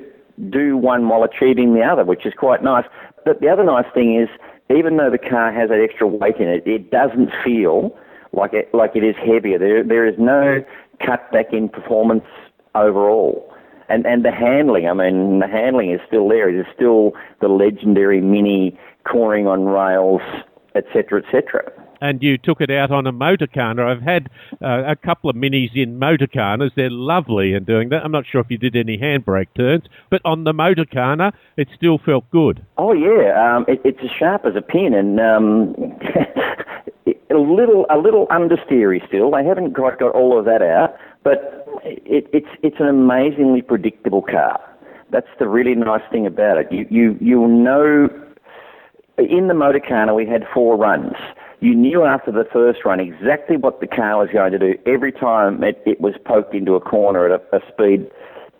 do 0.49 0.75
one 0.77 1.07
while 1.07 1.23
achieving 1.23 1.73
the 1.73 1.83
other, 1.83 2.03
which 2.03 2.25
is 2.25 2.33
quite 2.33 2.63
nice. 2.63 2.85
But 3.23 3.39
the 3.39 3.47
other 3.47 3.63
nice 3.63 3.85
thing 3.93 4.19
is, 4.19 4.29
even 4.75 4.97
though 4.97 5.09
the 5.09 5.17
car 5.17 5.53
has 5.53 5.69
that 5.69 5.79
extra 5.79 6.07
weight 6.07 6.37
in 6.37 6.49
it, 6.49 6.63
it 6.65 6.91
doesn't 6.91 7.29
feel 7.43 7.95
like 8.33 8.53
it, 8.53 8.73
like 8.73 8.95
it 8.95 9.03
is 9.03 9.15
heavier. 9.15 9.57
There, 9.59 9.83
there 9.83 10.07
is 10.07 10.15
no 10.17 10.63
cutback 11.01 11.53
in 11.53 11.69
performance 11.69 12.25
overall. 12.75 13.49
And, 13.89 14.05
and 14.05 14.23
the 14.23 14.31
handling, 14.31 14.87
I 14.87 14.93
mean, 14.93 15.39
the 15.39 15.47
handling 15.47 15.91
is 15.91 15.99
still 16.07 16.27
there. 16.29 16.49
It 16.49 16.59
is 16.59 16.65
still 16.73 17.11
the 17.41 17.47
legendary 17.47 18.21
mini 18.21 18.79
cornering 19.05 19.47
on 19.47 19.65
rails, 19.65 20.21
etc., 20.75 21.21
etc 21.21 21.83
and 22.03 22.21
you 22.21 22.37
took 22.37 22.59
it 22.59 22.69
out 22.69 22.91
on 22.91 23.07
a 23.07 23.13
motorkhana. 23.13 23.89
I've 23.89 24.01
had 24.01 24.29
uh, 24.61 24.83
a 24.85 24.95
couple 24.97 25.29
of 25.29 25.37
minis 25.37 25.73
in 25.73 25.97
motorkhanas. 25.97 26.71
They're 26.75 26.89
lovely 26.91 27.53
in 27.53 27.63
doing 27.63 27.89
that. 27.89 28.03
I'm 28.03 28.11
not 28.11 28.25
sure 28.29 28.41
if 28.41 28.47
you 28.49 28.57
did 28.57 28.75
any 28.75 28.97
handbrake 28.97 29.47
turns, 29.55 29.85
but 30.09 30.21
on 30.25 30.43
the 30.43 30.51
motorkhana, 30.51 31.31
it 31.55 31.69
still 31.73 31.97
felt 31.97 32.29
good. 32.29 32.65
Oh 32.77 32.91
yeah, 32.91 33.55
um, 33.55 33.63
it, 33.69 33.79
it's 33.85 33.99
as 34.03 34.09
sharp 34.19 34.45
as 34.45 34.55
a 34.57 34.61
pin, 34.61 34.93
and 34.93 35.17
um, 35.21 35.75
a 37.07 37.35
little 37.35 37.85
a 37.89 37.97
little 37.97 38.27
understeery 38.27 39.05
still. 39.07 39.31
They 39.31 39.43
haven't 39.43 39.73
quite 39.73 39.99
got 39.99 40.13
all 40.13 40.37
of 40.37 40.45
that 40.45 40.61
out, 40.61 40.95
but 41.23 41.67
it, 41.83 42.27
it's 42.33 42.47
it's 42.61 42.79
an 42.79 42.87
amazingly 42.87 43.61
predictable 43.61 44.21
car. 44.21 44.59
That's 45.09 45.27
the 45.39 45.47
really 45.47 45.75
nice 45.75 46.01
thing 46.11 46.25
about 46.25 46.57
it. 46.57 46.71
You 46.71 46.87
you 46.89 47.17
you 47.19 47.47
know. 47.47 48.09
In 49.19 49.47
the 49.47 49.53
motor 49.53 49.79
Motorkhana, 49.79 50.15
we 50.15 50.25
had 50.25 50.43
four 50.51 50.75
runs 50.75 51.13
you 51.63 51.75
knew 51.75 52.03
after 52.03 52.29
the 52.29 52.43
first 52.51 52.83
run 52.83 52.99
exactly 52.99 53.55
what 53.55 53.79
the 53.79 53.87
car 53.87 54.17
was 54.17 54.29
going 54.33 54.51
to 54.51 54.59
do 54.59 54.77
every 54.85 55.13
time 55.13 55.63
it, 55.63 55.81
it 55.85 56.01
was 56.01 56.13
poked 56.25 56.53
into 56.53 56.75
a 56.75 56.81
corner 56.81 57.31
at 57.31 57.39
a, 57.39 57.55
a 57.55 57.61
speed 57.71 58.11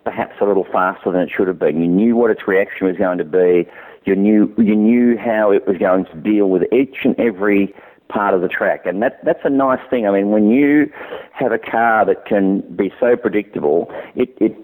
perhaps 0.04 0.36
a 0.40 0.44
little 0.44 0.66
faster 0.70 1.10
than 1.10 1.22
it 1.22 1.30
should 1.30 1.48
have 1.48 1.58
been. 1.58 1.80
You 1.80 1.86
knew 1.86 2.16
what 2.16 2.30
its 2.30 2.46
reaction 2.46 2.86
was 2.86 2.96
going 2.96 3.18
to 3.18 3.24
be. 3.24 3.66
You 4.04 4.14
knew 4.14 4.54
you 4.58 4.76
knew 4.76 5.18
how 5.18 5.50
it 5.50 5.66
was 5.66 5.78
going 5.78 6.04
to 6.06 6.14
deal 6.16 6.48
with 6.48 6.62
each 6.72 7.04
and 7.04 7.18
every 7.18 7.74
part 8.08 8.34
of 8.34 8.40
the 8.40 8.48
track, 8.48 8.86
and 8.86 9.02
that 9.02 9.24
that's 9.24 9.44
a 9.44 9.50
nice 9.50 9.80
thing. 9.90 10.06
I 10.06 10.12
mean, 10.12 10.30
when 10.30 10.50
you 10.50 10.90
have 11.32 11.52
a 11.52 11.58
car 11.58 12.04
that 12.06 12.26
can 12.26 12.60
be 12.76 12.92
so 13.00 13.16
predictable, 13.16 13.90
it, 14.14 14.36
it 14.40 14.56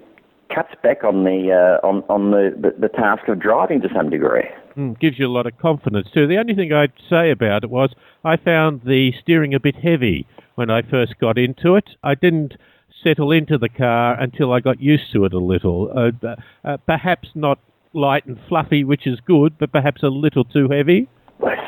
cuts 0.55 0.75
back 0.83 1.05
on 1.05 1.25
the 1.25 1.53
uh, 1.83 1.87
on 1.87 2.03
on 2.09 2.31
the, 2.31 2.55
the, 2.57 2.81
the 2.81 2.89
task 2.89 3.29
of 3.29 3.41
driving 3.41 3.81
to 3.83 3.89
some 3.95 4.11
degree. 4.11 4.49
Mm, 4.77 4.99
gives 4.99 5.19
you 5.19 5.27
a 5.27 5.29
lot 5.29 5.47
of 5.47 5.59
confidence 5.59 6.09
too. 6.13 6.27
The 6.27 6.39
only 6.39 6.55
thing 6.55 6.73
I'd 6.73 6.93
say 7.09 7.31
about 7.31 7.65
it 7.65 7.71
was 7.71 7.93
I 8.25 8.37
found 8.37 8.83
the 8.85 9.13
steering 9.21 9.55
a 9.55 9.61
bit 9.61 9.77
heavy 9.77 10.27
when 10.55 10.71
I 10.71 10.83
first 10.83 11.19
got 11.19 11.39
into 11.39 11.75
it. 11.75 11.91
I 12.03 12.15
didn't 12.15 12.55
settle 13.03 13.33
into 13.33 13.59
the 13.59 13.69
car 13.69 14.21
until 14.21 14.53
I 14.53 14.61
got 14.61 14.81
used 14.81 15.13
to 15.13 15.25
it 15.25 15.33
a 15.33 15.39
little. 15.39 15.91
Uh, 15.97 16.37
uh, 16.65 16.77
perhaps 16.87 17.31
not 17.35 17.59
light 17.93 18.27
and 18.27 18.39
fluffy, 18.49 18.85
which 18.85 19.07
is 19.07 19.19
good, 19.21 19.59
but 19.59 19.73
perhaps 19.73 20.03
a 20.03 20.09
little 20.09 20.45
too 20.45 20.69
heavy. 20.69 21.09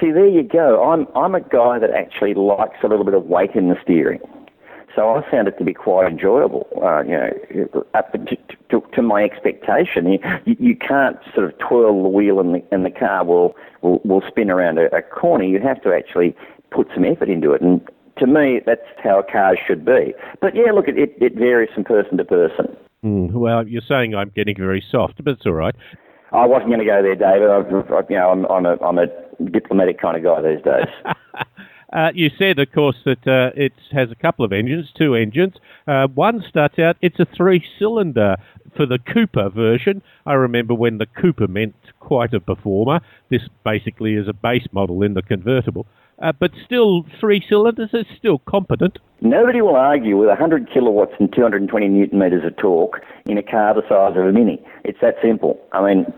See, 0.00 0.10
there 0.10 0.28
you 0.28 0.42
go. 0.42 0.90
I'm 0.90 1.06
I'm 1.14 1.34
a 1.34 1.40
guy 1.40 1.78
that 1.78 1.90
actually 1.90 2.34
likes 2.34 2.76
a 2.82 2.88
little 2.88 3.04
bit 3.04 3.14
of 3.14 3.26
weight 3.26 3.52
in 3.54 3.68
the 3.68 3.76
steering. 3.82 4.20
So 4.94 5.14
I 5.14 5.30
found 5.30 5.48
it 5.48 5.56
to 5.58 5.64
be 5.64 5.72
quite 5.72 6.10
enjoyable, 6.10 6.68
uh, 6.82 7.02
you 7.02 7.12
know, 7.12 7.86
up 7.94 8.12
to, 8.12 8.36
to, 8.70 8.82
to 8.92 9.02
my 9.02 9.24
expectation. 9.24 10.12
You, 10.12 10.18
you, 10.58 10.76
can't 10.76 11.16
sort 11.34 11.46
of 11.46 11.58
twirl 11.58 12.02
the 12.02 12.08
wheel 12.10 12.40
and 12.40 12.56
the, 12.56 12.62
and 12.70 12.84
the 12.84 12.90
car 12.90 13.24
will, 13.24 13.56
will, 13.80 14.00
will 14.04 14.22
spin 14.28 14.50
around 14.50 14.78
a, 14.78 14.94
a 14.94 15.00
corner. 15.00 15.44
You 15.44 15.60
have 15.60 15.82
to 15.84 15.94
actually 15.94 16.36
put 16.70 16.88
some 16.94 17.06
effort 17.06 17.30
into 17.30 17.52
it. 17.52 17.62
And 17.62 17.80
to 18.18 18.26
me, 18.26 18.60
that's 18.66 18.82
how 19.02 19.22
cars 19.22 19.58
should 19.66 19.84
be. 19.84 20.14
But 20.40 20.54
yeah, 20.54 20.72
look, 20.72 20.88
it, 20.88 20.98
it 20.98 21.36
varies 21.36 21.70
from 21.74 21.84
person 21.84 22.18
to 22.18 22.24
person. 22.24 22.76
Mm, 23.04 23.32
well, 23.32 23.66
you're 23.66 23.82
saying 23.88 24.14
I'm 24.14 24.30
getting 24.34 24.56
very 24.56 24.84
soft, 24.90 25.24
but 25.24 25.32
it's 25.32 25.46
all 25.46 25.52
right. 25.52 25.74
I 26.32 26.46
wasn't 26.46 26.70
going 26.70 26.80
to 26.80 26.86
go 26.86 27.02
there, 27.02 27.14
David. 27.14 27.50
I, 27.50 27.58
you 28.08 28.16
know, 28.16 28.30
I'm, 28.30 28.46
I'm, 28.46 28.66
a, 28.66 28.76
I'm 28.82 28.98
a 28.98 29.06
diplomatic 29.50 30.00
kind 30.00 30.16
of 30.16 30.22
guy 30.22 30.42
these 30.42 30.64
days. 30.64 30.88
Uh, 31.92 32.10
you 32.14 32.30
said, 32.38 32.58
of 32.58 32.72
course, 32.72 32.96
that 33.04 33.26
uh, 33.26 33.50
it 33.54 33.74
has 33.90 34.10
a 34.10 34.14
couple 34.14 34.44
of 34.44 34.52
engines, 34.52 34.90
two 34.96 35.14
engines. 35.14 35.54
Uh, 35.86 36.06
one 36.06 36.42
starts 36.48 36.78
out, 36.78 36.96
it's 37.02 37.20
a 37.20 37.26
three 37.36 37.62
cylinder 37.78 38.36
for 38.74 38.86
the 38.86 38.98
Cooper 38.98 39.50
version. 39.50 40.00
I 40.24 40.32
remember 40.32 40.72
when 40.72 40.96
the 40.96 41.04
Cooper 41.04 41.46
meant 41.46 41.74
quite 42.00 42.32
a 42.32 42.40
performer. 42.40 43.00
This 43.28 43.42
basically 43.62 44.14
is 44.14 44.26
a 44.26 44.32
base 44.32 44.66
model 44.72 45.02
in 45.02 45.12
the 45.12 45.20
convertible. 45.20 45.86
Uh, 46.20 46.32
but 46.32 46.50
still, 46.64 47.04
three 47.20 47.44
cylinders 47.48 47.90
is 47.92 48.06
still 48.16 48.38
competent. 48.48 48.98
Nobody 49.20 49.62
will 49.62 49.76
argue 49.76 50.16
with 50.16 50.28
100 50.28 50.68
kilowatts 50.72 51.12
and 51.18 51.32
220 51.32 51.88
newton 51.88 52.18
meters 52.18 52.44
of 52.44 52.56
torque 52.56 53.02
in 53.26 53.38
a 53.38 53.42
car 53.42 53.74
the 53.74 53.82
size 53.88 54.16
of 54.16 54.24
a 54.26 54.32
Mini. 54.32 54.62
It's 54.84 54.98
that 55.00 55.14
simple. 55.22 55.60
I 55.72 55.86
mean, 55.86 56.12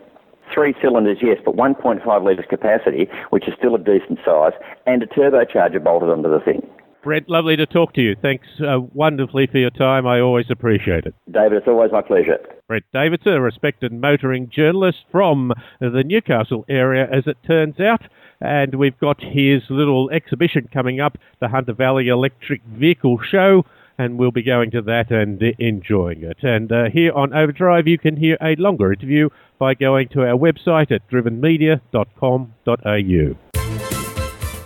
Three 0.52 0.74
cylinders, 0.80 1.18
yes, 1.22 1.38
but 1.44 1.56
1.5 1.56 2.22
litres 2.22 2.46
capacity, 2.48 3.08
which 3.30 3.48
is 3.48 3.54
still 3.58 3.74
a 3.74 3.78
decent 3.78 4.18
size, 4.24 4.52
and 4.86 5.02
a 5.02 5.06
turbocharger 5.06 5.82
bolted 5.82 6.10
onto 6.10 6.30
the 6.30 6.40
thing. 6.40 6.68
Brett, 7.02 7.28
lovely 7.28 7.56
to 7.56 7.66
talk 7.66 7.92
to 7.94 8.00
you. 8.00 8.14
Thanks 8.20 8.46
uh, 8.60 8.80
wonderfully 8.92 9.46
for 9.46 9.58
your 9.58 9.70
time. 9.70 10.06
I 10.06 10.20
always 10.20 10.46
appreciate 10.50 11.06
it. 11.06 11.14
David, 11.30 11.58
it's 11.58 11.68
always 11.68 11.92
my 11.92 12.02
pleasure. 12.02 12.38
Brett 12.66 12.85
Davidson, 12.92 13.33
a 13.33 13.40
respected 13.40 13.92
motoring 13.92 14.49
journalist 14.49 14.99
from 15.11 15.52
the 15.80 16.02
Newcastle 16.04 16.64
area, 16.68 17.06
as 17.11 17.26
it 17.26 17.37
turns 17.47 17.78
out. 17.78 18.02
And 18.40 18.76
we've 18.76 18.99
got 18.99 19.23
his 19.23 19.62
little 19.68 20.11
exhibition 20.11 20.68
coming 20.73 21.00
up, 21.00 21.18
the 21.40 21.49
Hunter 21.49 21.75
Valley 21.75 22.09
Electric 22.09 22.62
Vehicle 22.64 23.18
Show 23.23 23.64
and 23.99 24.18
we'll 24.18 24.33
be 24.33 24.42
going 24.42 24.71
to 24.73 24.83
that 24.83 25.11
and 25.11 25.40
enjoying 25.59 26.23
it. 26.23 26.37
And 26.42 26.71
uh, 26.73 26.90
here 26.92 27.12
on 27.12 27.33
Overdrive, 27.33 27.87
you 27.87 27.97
can 27.99 28.16
hear 28.16 28.37
a 28.40 28.56
longer 28.56 28.92
interview 28.92 29.28
by 29.59 29.75
going 29.75 30.09
to 30.09 30.23
our 30.23 30.37
website 30.37 30.90
at 30.90 31.09
drivenmedia.com.au. 31.09 33.37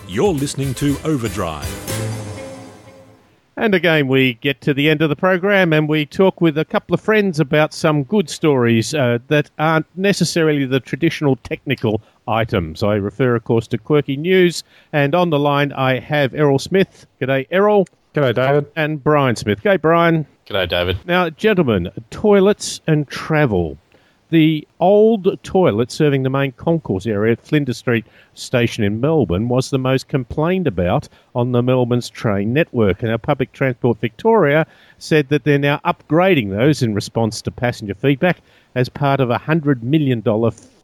You're 0.09 0.33
listening 0.33 0.73
to 0.75 0.97
Overdrive. 1.05 1.78
And 3.59 3.75
again, 3.75 4.07
we 4.07 4.35
get 4.35 4.61
to 4.61 4.73
the 4.73 4.89
end 4.89 5.03
of 5.03 5.09
the 5.09 5.17
program 5.17 5.73
and 5.73 5.89
we 5.89 6.07
talk 6.07 6.41
with 6.41 6.57
a 6.57 6.65
couple 6.65 6.95
of 6.95 7.01
friends 7.01 7.41
about 7.41 7.75
some 7.75 8.05
good 8.05 8.31
stories 8.31 8.95
uh, 8.95 9.19
that 9.27 9.51
aren't 9.59 9.87
necessarily 9.97 10.65
the 10.65 10.79
traditional 10.79 11.35
technical 11.35 12.01
items. 12.29 12.85
I 12.85 12.95
refer, 12.95 13.35
of 13.35 13.43
course, 13.43 13.67
to 13.69 13.79
Quirky 13.79 14.17
News. 14.17 14.63
And 14.93 15.13
on 15.13 15.31
the 15.31 15.41
line, 15.41 15.73
I 15.73 15.99
have 15.99 16.35
Errol 16.35 16.61
Smith. 16.61 17.05
G'day, 17.21 17.49
Errol. 17.51 17.89
G'day, 18.15 18.33
David. 18.33 18.67
And 18.77 19.03
Brian 19.03 19.35
Smith. 19.35 19.61
G'day, 19.61 19.81
Brian. 19.81 20.25
G'day, 20.47 20.69
David. 20.69 20.99
Now, 21.05 21.29
gentlemen, 21.29 21.91
toilets 22.11 22.81
and 22.87 23.09
travel. 23.09 23.77
The 24.31 24.69
old 24.79 25.43
toilet 25.43 25.91
serving 25.91 26.23
the 26.23 26.29
main 26.29 26.53
concourse 26.53 27.07
area 27.07 27.33
at 27.33 27.41
Flinders 27.41 27.79
Street 27.79 28.05
station 28.35 28.85
in 28.85 29.01
Melbourne 29.01 29.49
was 29.49 29.71
the 29.71 29.79
most 29.79 30.09
complained 30.09 30.67
about 30.67 31.09
on 31.35 31.53
the 31.53 31.63
Melbourne's 31.63 32.11
train 32.11 32.53
network. 32.53 33.03
And 33.03 33.11
our 33.11 33.17
Public 33.17 33.53
Transport 33.53 34.01
Victoria 34.01 34.67
said 34.99 35.31
that 35.31 35.45
they're 35.45 35.59
now 35.59 35.81
upgrading 35.83 36.51
those 36.51 36.83
in 36.83 36.95
response 36.95 37.41
to 37.41 37.51
passenger 37.51 37.95
feedback 37.95 38.43
as 38.75 38.91
part 38.91 39.21
of 39.21 39.31
a 39.31 39.39
$100 39.39 39.83
million 39.83 40.23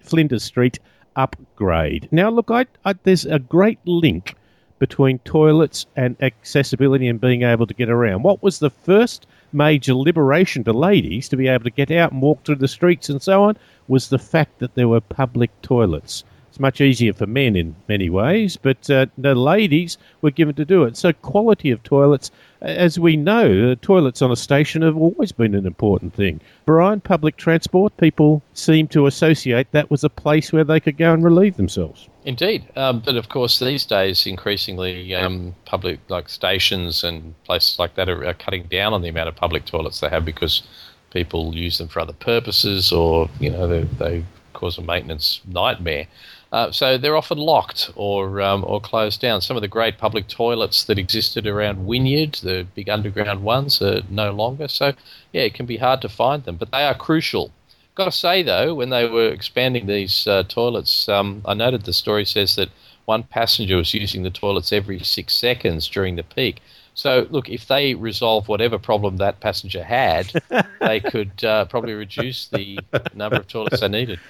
Flinders 0.01 0.43
Street 0.43 0.79
upgrade. 1.15 2.09
Now, 2.11 2.31
look, 2.31 2.51
I, 2.51 2.65
I, 2.87 2.95
there's 3.03 3.27
a 3.27 3.39
great 3.39 3.79
link 3.85 4.37
between 4.79 5.19
toilets 5.21 5.85
and 5.97 6.17
accessibility 6.23 7.09
and 7.09 7.21
being 7.21 7.43
able 7.43 7.67
to 7.67 7.75
get 7.75 7.91
around. 7.91 8.23
What 8.23 8.43
was 8.43 8.59
the 8.59 8.71
first 8.71 9.27
major 9.55 9.95
liberation 9.95 10.65
to 10.65 10.73
ladies 10.73 11.29
to 11.29 11.37
be 11.37 11.49
able 11.49 11.65
to 11.65 11.71
get 11.71 11.91
out 11.91 12.13
and 12.13 12.21
walk 12.21 12.45
through 12.45 12.57
the 12.57 12.69
streets 12.69 13.09
and 13.09 13.23
so 13.23 13.43
on 13.45 13.57
was 13.89 14.09
the 14.09 14.19
fact 14.19 14.59
that 14.59 14.75
there 14.75 14.89
were 14.89 15.01
public 15.01 15.51
toilets. 15.63 16.25
It's 16.55 16.61
much 16.61 16.81
easier 16.81 17.13
for 17.13 17.27
men 17.27 17.57
in 17.57 17.75
many 17.89 18.09
ways, 18.09 18.57
but 18.57 18.89
uh, 18.89 19.07
the 19.19 19.35
ladies 19.35 19.99
were 20.23 20.31
given 20.31 20.55
to 20.55 20.65
do 20.65 20.85
it. 20.85 20.97
So, 20.97 21.13
quality 21.13 21.73
of 21.73 21.83
toilets, 21.83 22.31
as 22.61 22.97
we 22.97 23.17
know, 23.17 23.75
toilets 23.75 24.23
on 24.23 24.31
a 24.31 24.37
station 24.37 24.83
have 24.83 24.97
always 24.97 25.33
been 25.33 25.57
an 25.57 25.67
important 25.67 26.15
thing. 26.15 26.41
Brian, 26.65 27.01
public 27.01 27.37
transport, 27.37 27.97
people 27.97 28.41
seem 28.53 28.87
to 28.89 29.07
associate 29.07 29.73
that 29.73 29.91
was 29.91 30.05
a 30.05 30.09
place 30.09 30.53
where 30.53 30.63
they 30.63 30.79
could 30.79 30.97
go 30.97 31.13
and 31.13 31.25
relieve 31.25 31.57
themselves. 31.57 32.09
Indeed, 32.25 32.67
um, 32.75 33.01
but 33.01 33.17
of 33.17 33.29
course, 33.29 33.59
these 33.59 33.85
days, 33.85 34.27
increasingly, 34.27 35.15
um, 35.15 35.55
public 35.67 36.01
like 36.09 36.31
stations 36.31 37.05
and 37.05 37.35
places 37.45 37.79
like 37.79 37.97
that 37.97 38.09
are, 38.09 38.25
are, 38.27 38.33
cutting 38.33 38.65
down 38.65 38.95
on 38.95 39.03
the 39.03 39.11
amount 39.11 39.29
of 39.29 39.37
public 39.37 39.67
toilets 39.67 40.01
they 40.01 40.09
have 40.09 40.25
because 40.25 40.63
people 41.11 41.55
use 41.55 41.77
them 41.77 41.89
for 41.89 42.01
other 42.01 42.15
purposes, 42.15 42.91
or 42.93 43.29
you 43.41 43.51
know 43.51 43.69
they, 43.69 43.83
they 43.83 44.25
cause 44.55 44.79
a 44.79 44.83
maintenance 44.83 45.43
nightmare. 45.47 46.07
Uh, 46.51 46.71
so 46.71 46.97
they're 46.97 47.17
often 47.17 47.37
locked 47.37 47.91
or 47.95 48.41
um, 48.41 48.65
or 48.67 48.81
closed 48.81 49.21
down. 49.21 49.43
Some 49.43 49.57
of 49.57 49.61
the 49.61 49.69
great 49.69 49.99
public 49.99 50.27
toilets 50.27 50.85
that 50.85 50.99
existed 50.99 51.47
around 51.47 51.85
Wynyard, 51.85 52.37
the 52.37 52.67
big 52.75 52.89
underground 52.89 53.43
ones, 53.43 53.83
are 53.83 54.01
no 54.09 54.31
longer. 54.33 54.69
So 54.69 54.95
yeah, 55.33 55.43
it 55.43 55.53
can 55.53 55.67
be 55.67 55.77
hard 55.77 56.01
to 56.01 56.09
find 56.09 56.45
them, 56.45 56.57
but 56.57 56.71
they 56.73 56.85
are 56.85 56.95
crucial. 56.95 57.51
Got 57.95 58.07
to 58.07 58.13
say 58.13 58.43
though, 58.43 58.75
when 58.75 58.91
they 58.91 59.09
were 59.09 59.29
expanding 59.29 59.87
these 59.87 60.27
uh, 60.27 60.43
toilets, 60.45 61.09
um, 61.09 61.43
I 61.45 61.55
noted 61.55 61.85
the 61.85 61.93
story 61.93 62.25
says 62.25 62.57
that 62.57 62.71
one 63.05 63.23
passenger 63.23 63.77
was 63.77 63.95
using 63.95 64.23
the 64.23 64.31
toilets 64.31 64.73
every 64.73 64.99
six 65.01 65.35
seconds 65.37 65.89
during 65.89 66.17
the 66.17 66.23
peak. 66.23 66.61
So, 66.95 67.27
look, 67.31 67.49
if 67.49 67.67
they 67.67 67.95
resolve 67.95 68.49
whatever 68.49 68.79
problem 68.79 69.17
that 69.17 69.41
passenger 69.41 69.83
had, 69.83 70.33
they 70.81 71.01
could 71.01 71.45
uh, 71.45 71.65
probably 71.67 71.95
reduce 71.95 72.47
the 72.49 72.79
number 73.15 73.37
of 73.37 73.49
toilets 73.49 73.81
they 73.81 73.89
needed. 73.89 74.21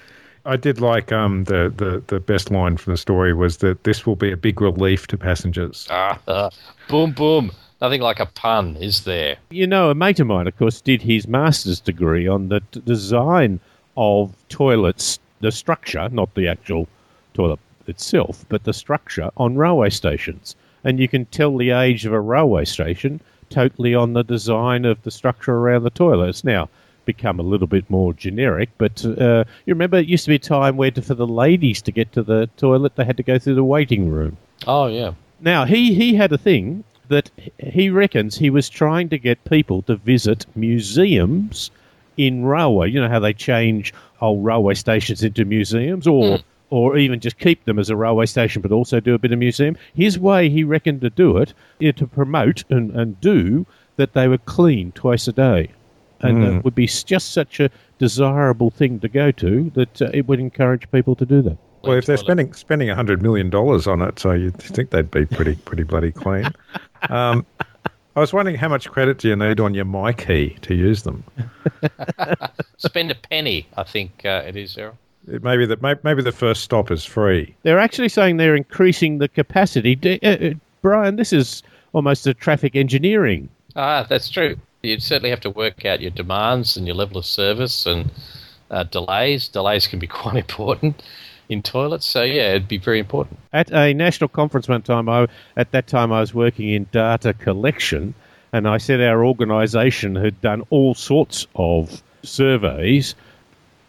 I 0.47 0.57
did 0.57 0.81
like 0.81 1.11
um, 1.13 1.45
the, 1.45 1.73
the, 1.75 2.03
the 2.07 2.21
best 2.21 2.51
line 2.51 2.77
from 2.77 2.93
the 2.93 2.97
story 2.99 3.33
was 3.33 3.59
that 3.59 3.85
this 3.85 4.07
will 4.07 4.17
be 4.17 4.31
a 4.31 4.37
big 4.37 4.61
relief 4.61 5.07
to 5.09 5.17
passengers. 5.17 5.87
Ah, 5.91 6.21
uh, 6.29 6.51
boom, 6.89 7.13
boom. 7.13 7.51
Nothing 7.85 8.01
like 8.01 8.19
a 8.19 8.25
pun, 8.25 8.77
is 8.77 9.05
there? 9.05 9.37
You 9.51 9.67
know, 9.67 9.91
a 9.91 9.95
mate 9.95 10.19
of 10.19 10.27
mine, 10.27 10.47
of 10.47 10.57
course, 10.57 10.81
did 10.81 11.03
his 11.03 11.29
master's 11.29 11.81
degree 11.81 12.27
on 12.27 12.49
the 12.49 12.61
t- 12.73 12.81
design 12.81 13.61
of 13.95 14.35
toilets, 14.49 15.19
the 15.41 15.53
structure, 15.53 16.09
not 16.09 16.35
the 16.35 16.49
actual 16.49 16.89
toilet 17.35 17.61
itself, 17.87 18.47
but 18.49 18.65
the 18.65 18.73
structure 18.73 19.31
on 19.37 19.57
railway 19.57 19.91
stations. 19.91 20.57
And 20.83 20.99
you 20.99 21.09
can 21.09 21.27
tell 21.27 21.59
the 21.59 21.73
age 21.73 22.07
of 22.07 22.15
a 22.15 22.21
railway 22.23 22.65
station 22.65 23.21
totally 23.51 23.95
on 23.95 24.15
the 24.15 24.25
design 24.25 24.87
of 24.87 25.03
the 25.03 25.11
structure 25.11 25.53
around 25.53 25.83
the 25.83 25.91
toilet. 25.91 26.31
It's 26.31 26.43
now 26.43 26.71
become 27.05 27.39
a 27.39 27.43
little 27.43 27.67
bit 27.67 27.91
more 27.91 28.15
generic, 28.15 28.71
but 28.79 29.05
uh, 29.05 29.45
you 29.67 29.75
remember 29.75 29.99
it 29.99 30.07
used 30.07 30.25
to 30.25 30.31
be 30.31 30.37
a 30.37 30.39
time 30.39 30.79
where 30.79 30.91
to, 30.91 31.03
for 31.03 31.15
the 31.15 31.27
ladies 31.27 31.83
to 31.83 31.93
get 31.93 32.13
to 32.13 32.23
the 32.23 32.49
toilet, 32.57 32.97
they 32.97 33.05
had 33.05 33.19
to 33.19 33.23
go 33.23 33.39
through 33.39 33.57
the 33.57 33.63
waiting 33.63 34.09
room. 34.09 34.39
Oh, 34.67 34.87
yeah. 34.87 35.13
Now, 35.39 35.67
he, 35.67 35.93
he 35.93 36.15
had 36.15 36.33
a 36.33 36.39
thing 36.39 36.83
that 37.09 37.31
he 37.59 37.91
reckons 37.91 38.37
he 38.37 38.51
was 38.51 38.69
trying 38.69 39.09
to 39.11 39.19
get 39.19 39.45
people 39.45 39.83
to 39.83 39.97
visit 39.97 40.47
museums 40.55 41.71
in 42.17 42.45
railway. 42.45 42.91
You 42.91 43.01
know 43.01 43.09
how 43.09 43.21
they 43.21 43.33
change 43.33 43.93
old 44.21 44.45
railway 44.45 44.75
stations 44.75 45.23
into 45.23 45.45
museums, 45.45 46.07
or 46.07 46.39
mm 46.39 46.43
or 46.71 46.97
even 46.97 47.21
just 47.21 47.39
keep 47.39 47.65
them 47.67 47.79
as 47.79 47.89
a 47.89 47.95
railway 47.95 48.27
station, 48.27 48.61
but 48.61 48.73
also 48.73 48.99
do 48.99 49.15
a 49.15 49.19
bit 49.19 49.31
of 49.31 49.39
museum. 49.39 49.77
His 49.95 50.19
way, 50.19 50.49
he 50.49 50.65
reckoned 50.65 51.03
to 51.03 51.11
do 51.11 51.37
it, 51.37 51.55
to 51.81 52.07
promote 52.09 52.65
and, 52.69 52.91
and 52.91 53.21
do 53.21 53.65
that 53.95 54.13
they 54.15 54.27
were 54.27 54.39
clean 54.39 54.91
twice 54.91 55.29
a 55.29 55.33
day. 55.33 55.71
And 56.21 56.39
mm. 56.39 56.57
it 56.57 56.65
would 56.65 56.75
be 56.75 56.89
just 56.89 57.33
such 57.33 57.61
a 57.61 57.71
desirable 57.99 58.71
thing 58.71 58.99
to 59.01 59.09
go 59.09 59.31
to 59.31 59.71
that 59.75 60.03
uh, 60.03 60.11
it 60.13 60.27
would 60.27 60.41
encourage 60.41 60.91
people 60.91 61.15
to 61.17 61.25
do 61.25 61.43
that. 61.43 61.59
Well, 61.89 61.99
if 61.99 62.07
they're 62.07 62.17
spending 62.17 62.53
spending 62.55 62.89
hundred 62.89 63.23
million 63.23 63.51
dollars 63.51 63.87
on 63.87 64.03
it, 64.03 64.19
so 64.19 64.33
you'd 64.33 64.57
think 64.59 64.91
they'd 64.91 65.11
be 65.11 65.27
pretty 65.27 65.55
pretty 65.65 65.83
bloody 65.83 66.13
clean. 66.13 66.47
Um, 67.11 67.47
I 68.17 68.21
was 68.21 68.33
wondering 68.33 68.57
how 68.57 68.69
much 68.69 68.89
credit 68.91 69.19
do 69.19 69.29
you 69.29 69.37
need 69.37 69.59
on 69.59 69.75
your 69.75 69.85
myki 69.85 70.59
to 70.61 70.75
use 70.75 71.03
them? 71.03 71.25
Spend 72.77 73.11
a 73.11 73.17
penny, 73.17 73.67
I 73.77 73.83
think 73.83 74.25
uh, 74.25 74.43
it 74.47 74.57
is, 74.57 74.79
Errol. 74.79 74.97
Maybe 75.27 75.67
the 75.67 75.99
maybe 76.05 76.23
the 76.23 76.33
first 76.33 76.63
stop 76.63 76.91
is 76.91 77.05
free. 77.05 77.55
They're 77.63 77.79
actually 77.79 78.11
saying 78.11 78.37
they're 78.37 78.55
increasing 78.55 79.19
the 79.19 79.29
capacity. 79.29 79.99
Uh, 80.23 80.29
uh, 80.29 80.55
Brian, 80.83 81.17
this 81.17 81.33
is 81.33 81.63
almost 81.93 82.27
a 82.27 82.35
traffic 82.35 82.77
engineering. 82.77 83.49
Ah, 83.75 84.07
that's 84.09 84.29
true. 84.29 84.57
You'd 84.83 85.03
certainly 85.03 85.31
have 85.31 85.41
to 85.41 85.51
work 85.51 85.87
out 85.87 86.03
your 86.03 86.11
demands 86.11 86.77
and 86.77 86.87
your 86.87 86.95
level 86.95 87.17
of 87.17 87.25
service 87.25 87.87
and 87.87 88.11
uh, 88.71 88.85
delays. 88.85 89.49
Delays 89.49 89.87
can 89.87 89.99
be 89.99 90.07
quite 90.23 90.37
important 90.37 91.03
in 91.49 91.63
toilets. 91.63 92.07
So 92.07 92.23
yeah, 92.23 92.51
it'd 92.51 92.69
be 92.69 92.79
very 92.79 92.99
important. 92.99 93.39
At 93.53 93.73
a 93.73 93.95
national 93.95 94.29
conference 94.29 94.69
one 94.69 94.83
time, 94.83 95.09
I, 95.09 95.27
at 95.57 95.71
that 95.73 95.87
time 95.87 96.13
I 96.13 96.21
was 96.21 96.35
working 96.35 96.69
in 96.69 96.87
data 96.93 97.33
collection, 97.35 98.15
and 98.53 98.69
I 98.69 98.79
said 98.79 99.01
our 99.01 99.25
organisation 99.25 100.15
had 100.15 100.41
done 100.41 100.63
all 100.71 100.95
sorts 100.95 101.47
of 101.55 102.03
surveys 102.23 103.15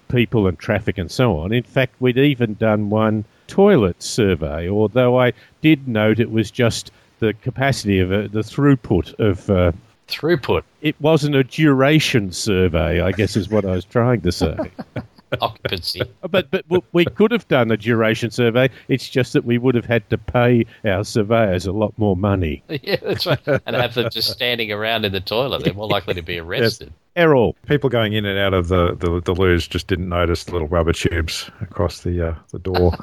people 0.09 0.47
and 0.47 0.57
traffic 0.57 0.97
and 0.97 1.11
so 1.11 1.37
on. 1.37 1.51
In 1.51 1.63
fact, 1.63 1.95
we'd 1.99 2.17
even 2.17 2.55
done 2.55 2.89
one 2.89 3.25
toilet 3.47 4.01
survey, 4.01 4.69
although 4.69 5.19
I 5.19 5.33
did 5.61 5.87
note 5.87 6.19
it 6.19 6.31
was 6.31 6.51
just 6.51 6.91
the 7.19 7.33
capacity 7.33 7.99
of 7.99 8.11
uh, 8.11 8.21
the 8.23 8.41
throughput 8.41 9.17
of. 9.19 9.49
Uh, 9.49 9.71
throughput? 10.07 10.63
It 10.81 10.95
wasn't 10.99 11.35
a 11.35 11.43
duration 11.43 12.31
survey, 12.31 13.01
I 13.01 13.11
guess 13.11 13.35
is 13.35 13.49
what 13.49 13.65
I 13.65 13.71
was 13.71 13.85
trying 13.85 14.21
to 14.21 14.31
say. 14.31 14.57
occupancy. 15.41 16.01
but 16.29 16.49
but 16.51 16.65
we 16.93 17.05
could 17.05 17.31
have 17.31 17.47
done 17.47 17.71
a 17.71 17.77
duration 17.77 18.31
survey. 18.31 18.69
It's 18.87 19.09
just 19.09 19.33
that 19.33 19.45
we 19.45 19.57
would 19.57 19.75
have 19.75 19.85
had 19.85 20.09
to 20.09 20.17
pay 20.17 20.65
our 20.85 21.03
surveyors 21.03 21.65
a 21.65 21.71
lot 21.71 21.93
more 21.97 22.15
money. 22.15 22.63
Yeah, 22.85 22.97
that's 23.01 23.25
right. 23.25 23.39
And 23.47 23.75
have 23.75 23.95
them 23.95 24.09
just 24.11 24.29
standing 24.29 24.71
around 24.71 25.05
in 25.05 25.11
the 25.11 25.21
toilet. 25.21 25.63
They're 25.63 25.73
more 25.73 25.87
likely 25.87 26.13
to 26.13 26.21
be 26.21 26.37
arrested. 26.37 26.89
Yes. 26.89 27.23
Errol. 27.23 27.55
People 27.65 27.89
going 27.89 28.13
in 28.13 28.25
and 28.25 28.37
out 28.37 28.53
of 28.53 28.67
the, 28.67 28.93
the, 28.95 29.21
the 29.21 29.33
loos 29.33 29.67
just 29.67 29.87
didn't 29.87 30.09
notice 30.09 30.43
the 30.43 30.51
little 30.51 30.67
rubber 30.67 30.93
tubes 30.93 31.49
across 31.61 32.01
the 32.01 32.29
uh, 32.29 32.35
the 32.51 32.59
door. 32.59 32.93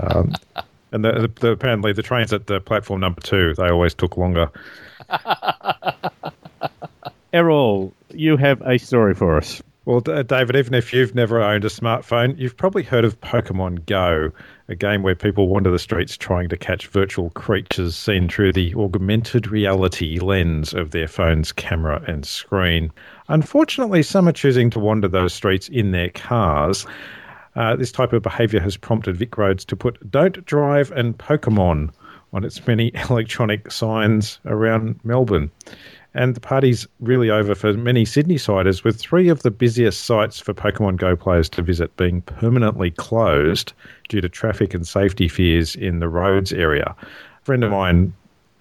um, 0.00 0.32
and 0.92 1.04
the, 1.04 1.30
the, 1.40 1.50
apparently 1.50 1.92
the 1.92 2.02
trains 2.02 2.32
at 2.32 2.46
the 2.46 2.60
platform 2.60 3.00
number 3.00 3.20
two, 3.20 3.54
they 3.54 3.68
always 3.70 3.94
took 3.94 4.16
longer. 4.16 4.50
Errol, 7.32 7.94
you 8.10 8.36
have 8.36 8.60
a 8.62 8.78
story 8.78 9.14
for 9.14 9.36
us. 9.36 9.62
Well, 9.84 9.98
David, 9.98 10.54
even 10.54 10.74
if 10.74 10.92
you've 10.92 11.16
never 11.16 11.42
owned 11.42 11.64
a 11.64 11.68
smartphone, 11.68 12.38
you've 12.38 12.56
probably 12.56 12.84
heard 12.84 13.04
of 13.04 13.20
Pokemon 13.20 13.84
Go, 13.86 14.30
a 14.68 14.76
game 14.76 15.02
where 15.02 15.16
people 15.16 15.48
wander 15.48 15.72
the 15.72 15.78
streets 15.80 16.16
trying 16.16 16.48
to 16.50 16.56
catch 16.56 16.86
virtual 16.86 17.30
creatures 17.30 17.96
seen 17.96 18.28
through 18.28 18.52
the 18.52 18.72
augmented 18.76 19.48
reality 19.48 20.20
lens 20.20 20.72
of 20.72 20.92
their 20.92 21.08
phone's 21.08 21.50
camera 21.50 22.00
and 22.06 22.24
screen. 22.24 22.92
Unfortunately, 23.26 24.04
some 24.04 24.28
are 24.28 24.32
choosing 24.32 24.70
to 24.70 24.78
wander 24.78 25.08
those 25.08 25.34
streets 25.34 25.68
in 25.68 25.90
their 25.90 26.10
cars. 26.10 26.86
Uh, 27.56 27.74
this 27.74 27.90
type 27.90 28.12
of 28.12 28.22
behaviour 28.22 28.60
has 28.60 28.76
prompted 28.76 29.16
Vic 29.16 29.36
Roads 29.36 29.64
to 29.64 29.74
put 29.74 30.08
Don't 30.08 30.46
Drive 30.46 30.92
and 30.92 31.18
Pokemon 31.18 31.90
on 32.32 32.44
its 32.44 32.64
many 32.68 32.92
electronic 33.10 33.72
signs 33.72 34.38
around 34.46 35.00
Melbourne 35.02 35.50
and 36.14 36.34
the 36.34 36.40
party's 36.40 36.86
really 37.00 37.30
over 37.30 37.54
for 37.54 37.72
many 37.74 38.04
Sydney 38.04 38.38
siders, 38.38 38.84
with 38.84 38.98
three 38.98 39.28
of 39.28 39.42
the 39.42 39.50
busiest 39.50 40.04
sites 40.04 40.38
for 40.38 40.52
Pokemon 40.52 40.96
Go 40.96 41.16
players 41.16 41.48
to 41.50 41.62
visit 41.62 41.96
being 41.96 42.22
permanently 42.22 42.90
closed 42.90 43.72
due 44.08 44.20
to 44.20 44.28
traffic 44.28 44.74
and 44.74 44.86
safety 44.86 45.28
fears 45.28 45.74
in 45.74 46.00
the 46.00 46.08
roads 46.08 46.52
area. 46.52 46.94
A 47.00 47.44
friend 47.44 47.64
of 47.64 47.70
mine 47.70 48.12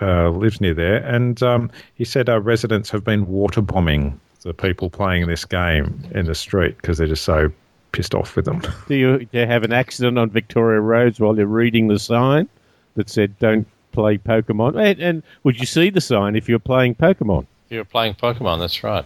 uh, 0.01 0.29
lives 0.29 0.61
near 0.61 0.73
there, 0.73 0.97
and 1.05 1.43
um, 1.43 1.69
he 1.95 2.05
said 2.05 2.29
our 2.29 2.39
residents 2.39 2.89
have 2.89 3.03
been 3.03 3.27
water 3.27 3.61
bombing 3.61 4.19
the 4.41 4.53
people 4.53 4.89
playing 4.89 5.27
this 5.27 5.45
game 5.45 6.03
in 6.11 6.25
the 6.25 6.33
street 6.33 6.75
because 6.77 6.97
they're 6.97 7.07
just 7.07 7.25
so 7.25 7.51
pissed 7.91 8.15
off 8.15 8.35
with 8.35 8.45
them. 8.45 8.61
Do 8.87 8.95
you, 8.95 9.17
do 9.19 9.39
you 9.39 9.45
have 9.45 9.63
an 9.63 9.73
accident 9.73 10.17
on 10.17 10.29
Victoria 10.29 10.79
roads 10.79 11.19
while 11.19 11.37
you're 11.37 11.45
reading 11.45 11.87
the 11.87 11.99
sign 11.99 12.47
that 12.95 13.09
said 13.09 13.37
"Don't 13.39 13.67
play 13.91 14.17
Pokemon. 14.17 14.81
And, 14.81 14.99
and, 14.99 15.23
would 15.43 15.59
you 15.59 15.65
see 15.65 15.89
the 15.89 16.01
sign 16.01 16.35
if 16.35 16.47
you 16.47 16.55
were 16.55 16.59
playing 16.59 16.95
Pokemon? 16.95 17.45
If 17.65 17.71
you 17.71 17.77
were 17.79 17.85
playing 17.85 18.15
Pokemon, 18.15 18.59
that's 18.59 18.83
right. 18.83 19.05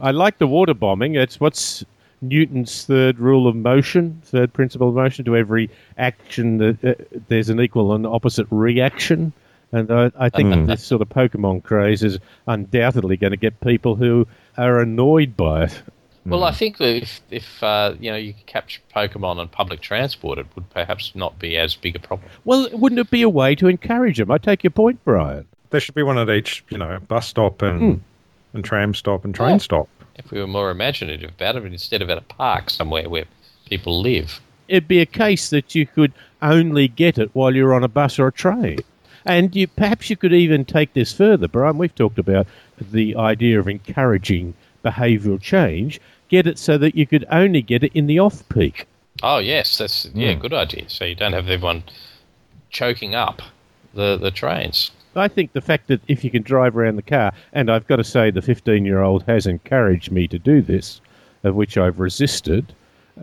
I 0.00 0.10
like 0.10 0.38
the 0.38 0.46
water 0.46 0.74
bombing. 0.74 1.14
It's 1.16 1.40
what's 1.40 1.84
Newton's 2.22 2.84
third 2.84 3.18
rule 3.18 3.48
of 3.48 3.56
motion, 3.56 4.20
third 4.24 4.52
principle 4.52 4.88
of 4.88 4.94
motion. 4.94 5.24
To 5.24 5.36
every 5.36 5.70
action, 5.98 6.58
that 6.58 6.84
uh, 6.84 7.18
there's 7.28 7.48
an 7.48 7.60
equal 7.60 7.94
and 7.94 8.06
opposite 8.06 8.46
reaction. 8.50 9.32
And 9.72 9.90
I, 9.90 10.12
I 10.16 10.28
think 10.28 10.50
mm. 10.50 10.66
this 10.66 10.84
sort 10.84 11.02
of 11.02 11.08
Pokemon 11.08 11.64
craze 11.64 12.04
is 12.04 12.18
undoubtedly 12.46 13.16
going 13.16 13.32
to 13.32 13.36
get 13.36 13.58
people 13.60 13.96
who 13.96 14.26
are 14.56 14.80
annoyed 14.80 15.36
by 15.36 15.64
it. 15.64 15.82
Well, 16.26 16.44
I 16.44 16.52
think 16.52 16.78
that 16.78 17.02
if, 17.02 17.20
if 17.30 17.62
uh, 17.62 17.94
you 18.00 18.10
know 18.10 18.16
you 18.16 18.32
could 18.32 18.46
capture 18.46 18.80
Pokemon 18.94 19.36
on 19.36 19.48
public 19.48 19.80
transport, 19.82 20.38
it 20.38 20.46
would 20.54 20.68
perhaps 20.70 21.12
not 21.14 21.38
be 21.38 21.56
as 21.56 21.74
big 21.74 21.96
a 21.96 21.98
problem. 21.98 22.30
Well, 22.44 22.68
wouldn't 22.72 22.98
it 22.98 23.10
be 23.10 23.22
a 23.22 23.28
way 23.28 23.54
to 23.56 23.68
encourage 23.68 24.18
them? 24.18 24.30
I 24.30 24.38
take 24.38 24.64
your 24.64 24.70
point, 24.70 25.04
Brian. 25.04 25.46
There 25.70 25.80
should 25.80 25.94
be 25.94 26.02
one 26.02 26.16
at 26.16 26.30
each, 26.30 26.64
you 26.70 26.78
know, 26.78 26.98
bus 27.08 27.28
stop 27.28 27.60
and 27.60 27.80
mm. 27.80 28.00
and 28.54 28.64
tram 28.64 28.94
stop 28.94 29.24
and 29.24 29.34
train 29.34 29.56
oh. 29.56 29.58
stop. 29.58 29.88
If 30.16 30.30
we 30.30 30.40
were 30.40 30.46
more 30.46 30.70
imaginative 30.70 31.30
about 31.30 31.56
it, 31.56 31.64
instead 31.64 32.00
of 32.00 32.08
at 32.08 32.18
a 32.18 32.22
park 32.22 32.70
somewhere 32.70 33.08
where 33.10 33.24
people 33.66 34.00
live, 34.00 34.40
it'd 34.68 34.88
be 34.88 35.00
a 35.00 35.06
case 35.06 35.50
that 35.50 35.74
you 35.74 35.86
could 35.86 36.12
only 36.40 36.88
get 36.88 37.18
it 37.18 37.30
while 37.34 37.54
you're 37.54 37.74
on 37.74 37.84
a 37.84 37.88
bus 37.88 38.18
or 38.18 38.28
a 38.28 38.32
train. 38.32 38.78
And 39.26 39.54
you, 39.56 39.66
perhaps 39.66 40.10
you 40.10 40.16
could 40.16 40.34
even 40.34 40.64
take 40.64 40.92
this 40.92 41.12
further, 41.12 41.48
Brian. 41.48 41.78
We've 41.78 41.94
talked 41.94 42.18
about 42.18 42.46
the 42.78 43.16
idea 43.16 43.58
of 43.58 43.68
encouraging 43.68 44.54
behavioural 44.84 45.40
change 45.40 45.98
get 46.28 46.46
it 46.46 46.58
so 46.58 46.78
that 46.78 46.94
you 46.94 47.06
could 47.06 47.24
only 47.30 47.62
get 47.62 47.84
it 47.84 47.92
in 47.94 48.06
the 48.06 48.18
off 48.18 48.48
peak. 48.48 48.86
Oh 49.22 49.38
yes, 49.38 49.78
that's 49.78 50.06
yeah, 50.14 50.34
mm. 50.34 50.40
good 50.40 50.52
idea. 50.52 50.88
So 50.88 51.04
you 51.04 51.14
don't 51.14 51.32
have 51.32 51.48
everyone 51.48 51.84
choking 52.70 53.14
up 53.14 53.42
the 53.94 54.16
the 54.16 54.30
trains. 54.30 54.90
I 55.16 55.28
think 55.28 55.52
the 55.52 55.60
fact 55.60 55.86
that 55.88 56.00
if 56.08 56.24
you 56.24 56.30
can 56.30 56.42
drive 56.42 56.76
around 56.76 56.96
the 56.96 57.02
car, 57.02 57.32
and 57.52 57.70
I've 57.70 57.86
got 57.86 57.96
to 57.96 58.04
say 58.04 58.30
the 58.30 58.42
15 58.42 58.84
year 58.84 59.00
old 59.00 59.22
has 59.24 59.46
encouraged 59.46 60.10
me 60.10 60.26
to 60.28 60.38
do 60.38 60.60
this, 60.60 61.00
of 61.44 61.54
which 61.54 61.78
I've 61.78 62.00
resisted. 62.00 62.74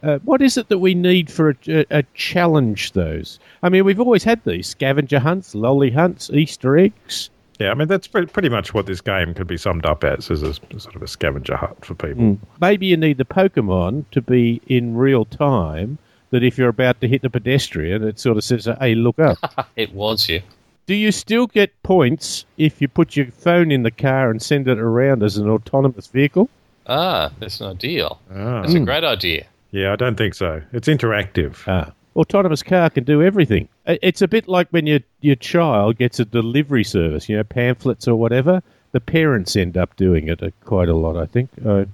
Uh, 0.01 0.19
what 0.19 0.41
is 0.41 0.55
it 0.55 0.69
that 0.69 0.79
we 0.79 0.95
need 0.95 1.29
for 1.29 1.49
a, 1.49 1.55
a, 1.67 1.85
a, 1.89 2.03
challenge 2.13 2.93
those? 2.93 3.39
I 3.61 3.67
mean, 3.67 3.83
we've 3.83 3.99
always 3.99 4.23
had 4.23 4.41
these 4.45 4.67
scavenger 4.67 5.19
hunts, 5.19 5.53
lolly 5.53 5.91
hunts, 5.91 6.29
Easter 6.29 6.77
eggs. 6.77 7.29
Yeah, 7.59 7.71
I 7.71 7.73
mean, 7.75 7.87
that's 7.87 8.07
pretty 8.07 8.49
much 8.49 8.73
what 8.73 8.87
this 8.87 9.01
game 9.01 9.33
could 9.33 9.47
be 9.47 9.57
summed 9.57 9.85
up 9.85 10.03
as, 10.03 10.31
as 10.31 10.41
a, 10.41 10.53
sort 10.53 10.95
of 10.95 11.03
a 11.03 11.07
scavenger 11.07 11.55
hunt 11.55 11.85
for 11.85 11.93
people. 11.93 12.23
Mm. 12.23 12.39
Maybe 12.59 12.87
you 12.87 12.97
need 12.97 13.17
the 13.17 13.25
Pokemon 13.25 14.05
to 14.11 14.21
be 14.21 14.61
in 14.67 14.95
real 14.95 15.25
time, 15.25 15.99
that 16.31 16.43
if 16.43 16.57
you're 16.57 16.69
about 16.69 16.99
to 17.01 17.07
hit 17.07 17.21
the 17.21 17.29
pedestrian, 17.29 18.03
it 18.03 18.19
sort 18.19 18.37
of 18.37 18.43
says, 18.43 18.67
hey, 18.79 18.95
look 18.95 19.19
up. 19.19 19.37
it 19.75 19.93
wants 19.93 20.27
you. 20.27 20.41
Do 20.87 20.95
you 20.95 21.11
still 21.11 21.47
get 21.47 21.83
points 21.83 22.45
if 22.57 22.81
you 22.81 22.87
put 22.87 23.15
your 23.15 23.27
phone 23.27 23.71
in 23.71 23.83
the 23.83 23.91
car 23.91 24.31
and 24.31 24.41
send 24.41 24.67
it 24.67 24.79
around 24.79 25.21
as 25.23 25.37
an 25.37 25.47
autonomous 25.49 26.07
vehicle? 26.07 26.49
Ah, 26.87 27.31
that's 27.39 27.61
an 27.61 27.67
ideal. 27.67 28.19
Ah. 28.33 28.61
That's 28.61 28.73
a 28.73 28.79
great 28.79 29.03
idea. 29.03 29.45
Yeah, 29.69 29.93
I 29.93 29.95
don't 29.95 30.17
think 30.17 30.33
so. 30.33 30.61
It's 30.73 30.87
interactive. 30.87 31.57
Ah. 31.67 31.91
Autonomous 32.15 32.61
car 32.61 32.89
can 32.89 33.03
do 33.03 33.23
everything. 33.23 33.69
It's 33.85 34.21
a 34.21 34.27
bit 34.27 34.47
like 34.47 34.67
when 34.69 34.85
your 34.85 34.99
your 35.21 35.37
child 35.37 35.97
gets 35.97 36.19
a 36.19 36.25
delivery 36.25 36.83
service, 36.83 37.29
you 37.29 37.37
know, 37.37 37.43
pamphlets 37.43 38.07
or 38.07 38.15
whatever. 38.15 38.61
The 38.91 38.99
parents 38.99 39.55
end 39.55 39.77
up 39.77 39.95
doing 39.95 40.27
it 40.27 40.41
quite 40.65 40.89
a 40.89 40.93
lot, 40.93 41.15
I 41.15 41.25
think. 41.25 41.49
Uh, 41.65 41.85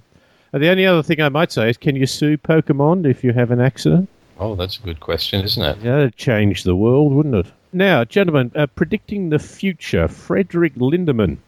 the 0.52 0.68
only 0.68 0.86
other 0.86 1.02
thing 1.02 1.20
I 1.20 1.28
might 1.28 1.52
say 1.52 1.70
is, 1.70 1.76
can 1.76 1.94
you 1.94 2.06
sue 2.06 2.36
Pokemon 2.36 3.08
if 3.08 3.22
you 3.22 3.32
have 3.32 3.52
an 3.52 3.60
accident? 3.60 4.08
Oh, 4.40 4.54
that's 4.56 4.78
a 4.78 4.82
good 4.82 4.98
question, 4.98 5.44
isn't 5.44 5.62
it? 5.62 5.78
Yeah, 5.78 5.96
that'd 5.96 6.16
change 6.16 6.64
the 6.64 6.74
world, 6.74 7.12
wouldn't 7.12 7.34
it? 7.34 7.52
Now, 7.72 8.04
gentlemen, 8.04 8.50
uh, 8.56 8.66
predicting 8.66 9.28
the 9.28 9.38
future, 9.38 10.08
Frederick 10.08 10.74
Lindemann. 10.74 11.38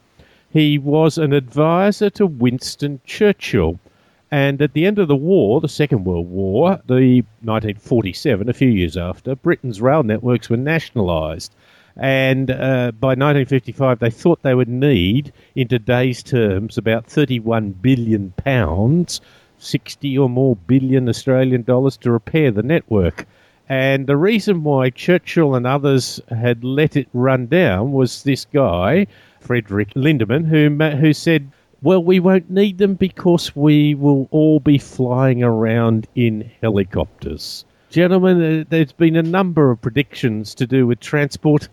He 0.53 0.79
was 0.79 1.17
an 1.17 1.33
advisor 1.33 2.11
to 2.11 2.27
Winston 2.27 3.01
Churchill. 3.05 3.79
And 4.31 4.63
at 4.63 4.75
the 4.75 4.87
end 4.87 4.99
of 4.99 5.09
the 5.09 5.17
war, 5.17 5.61
the 5.61 5.69
Second 5.69 6.05
World 6.05 6.29
War, 6.31 6.81
the 6.87 7.23
1947, 7.43 8.49
a 8.49 8.53
few 8.53 8.69
years 8.69 8.97
after, 8.97 9.35
Britain's 9.35 9.81
rail 9.81 10.05
networks 10.05 10.49
were 10.49 10.57
nationalised. 10.57 11.53
And 11.97 12.51
uh, 12.51 12.93
by 12.93 13.09
1955, 13.09 13.99
they 13.99 14.11
thought 14.11 14.43
they 14.43 14.55
would 14.55 14.69
need, 14.69 15.33
in 15.57 15.67
today's 15.67 16.23
terms, 16.23 16.79
about 16.79 17.07
31 17.07 17.73
billion 17.73 18.33
pounds, 18.37 19.21
60 19.59 20.17
or 20.17 20.29
more 20.29 20.55
billion 20.55 21.09
Australian 21.09 21.63
dollars 21.63 21.97
to 21.99 22.13
repair 22.13 22.53
the 22.53 22.63
network. 22.63 23.27
And 23.69 24.07
the 24.07 24.17
reason 24.17 24.63
why 24.63 24.91
Churchill 24.91 25.55
and 25.55 25.67
others 25.67 26.21
had 26.29 26.65
let 26.65 26.97
it 26.97 27.09
run 27.13 27.47
down 27.47 27.93
was 27.93 28.23
this 28.23 28.45
guy, 28.45 29.07
Frederick 29.41 29.91
Lindemann, 29.95 30.47
who, 30.47 30.69
who 30.97 31.13
said, 31.13 31.51
well, 31.83 32.03
we 32.03 32.21
won't 32.21 32.51
need 32.51 32.79
them 32.79 32.95
because 32.95 33.55
we 33.57 33.95
will 33.95 34.29
all 34.31 34.61
be 34.61 34.79
flying 34.79 35.43
around 35.43 36.07
in 36.15 36.51
helicopters. 36.61 37.65
Gentlemen, 37.91 38.67
there's 38.69 38.93
been 38.93 39.17
a 39.17 39.23
number 39.23 39.71
of 39.71 39.81
predictions 39.81 40.55
to 40.55 40.67
do 40.67 40.87
with 40.87 41.01
transport. 41.01 41.69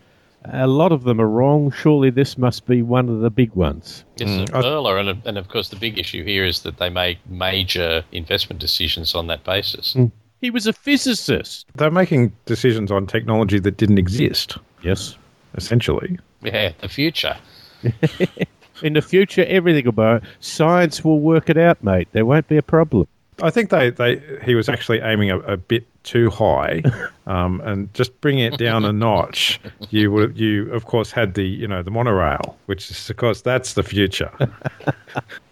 A 0.45 0.67
lot 0.67 0.91
of 0.91 1.03
them 1.03 1.19
are 1.19 1.27
wrong. 1.27 1.71
Surely 1.71 2.09
this 2.09 2.37
must 2.37 2.65
be 2.65 2.81
one 2.81 3.09
of 3.09 3.19
the 3.19 3.29
big 3.29 3.53
ones. 3.53 4.05
Yes, 4.17 4.29
mm. 4.29 4.55
Errol, 4.55 4.87
and, 4.87 5.21
and 5.25 5.37
of 5.37 5.49
course 5.49 5.69
the 5.69 5.75
big 5.75 5.99
issue 5.99 6.23
here 6.23 6.45
is 6.45 6.61
that 6.61 6.77
they 6.77 6.89
make 6.89 7.17
major 7.29 8.03
investment 8.11 8.59
decisions 8.59 9.13
on 9.13 9.27
that 9.27 9.43
basis. 9.43 9.93
Mm. 9.93 10.11
He 10.39 10.49
was 10.49 10.67
a 10.67 10.73
physicist. 10.73 11.65
They're 11.75 11.91
making 11.91 12.31
decisions 12.45 12.91
on 12.91 13.07
technology 13.07 13.59
that 13.59 13.77
didn't 13.77 13.97
exist. 13.97 14.57
Yes. 14.83 15.17
Essentially. 15.55 16.17
Yeah, 16.43 16.71
the 16.79 16.87
future. 16.87 17.35
In 18.81 18.93
the 18.93 19.01
future, 19.01 19.45
everything 19.45 19.85
will 19.85 20.19
be. 20.19 20.25
Science 20.39 21.03
will 21.03 21.19
work 21.19 21.49
it 21.49 21.57
out, 21.57 21.83
mate. 21.83 22.07
There 22.11 22.25
won't 22.25 22.47
be 22.47 22.57
a 22.57 22.61
problem. 22.61 23.07
I 23.41 23.51
think 23.51 23.69
they, 23.69 23.91
they 23.91 24.19
he 24.43 24.55
was 24.55 24.67
actually 24.67 24.99
aiming 24.99 25.29
a, 25.29 25.37
a 25.41 25.57
bit 25.57 25.85
too 26.03 26.31
high, 26.31 26.81
um, 27.27 27.61
and 27.61 27.93
just 27.93 28.19
bringing 28.19 28.51
it 28.51 28.57
down 28.57 28.83
a 28.83 28.91
notch. 28.91 29.59
You 29.91 30.11
would 30.11 30.39
you 30.39 30.71
of 30.73 30.85
course 30.85 31.11
had 31.11 31.35
the 31.35 31.43
you 31.43 31.67
know 31.67 31.83
the 31.83 31.91
monorail, 31.91 32.57
which 32.65 32.89
is 32.89 33.09
of 33.09 33.17
course 33.17 33.41
that's 33.41 33.73
the 33.73 33.83
future. 33.83 34.31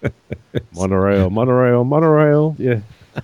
monorail, 0.74 1.30
monorail, 1.30 1.84
monorail. 1.84 2.56
Yeah. 2.58 2.80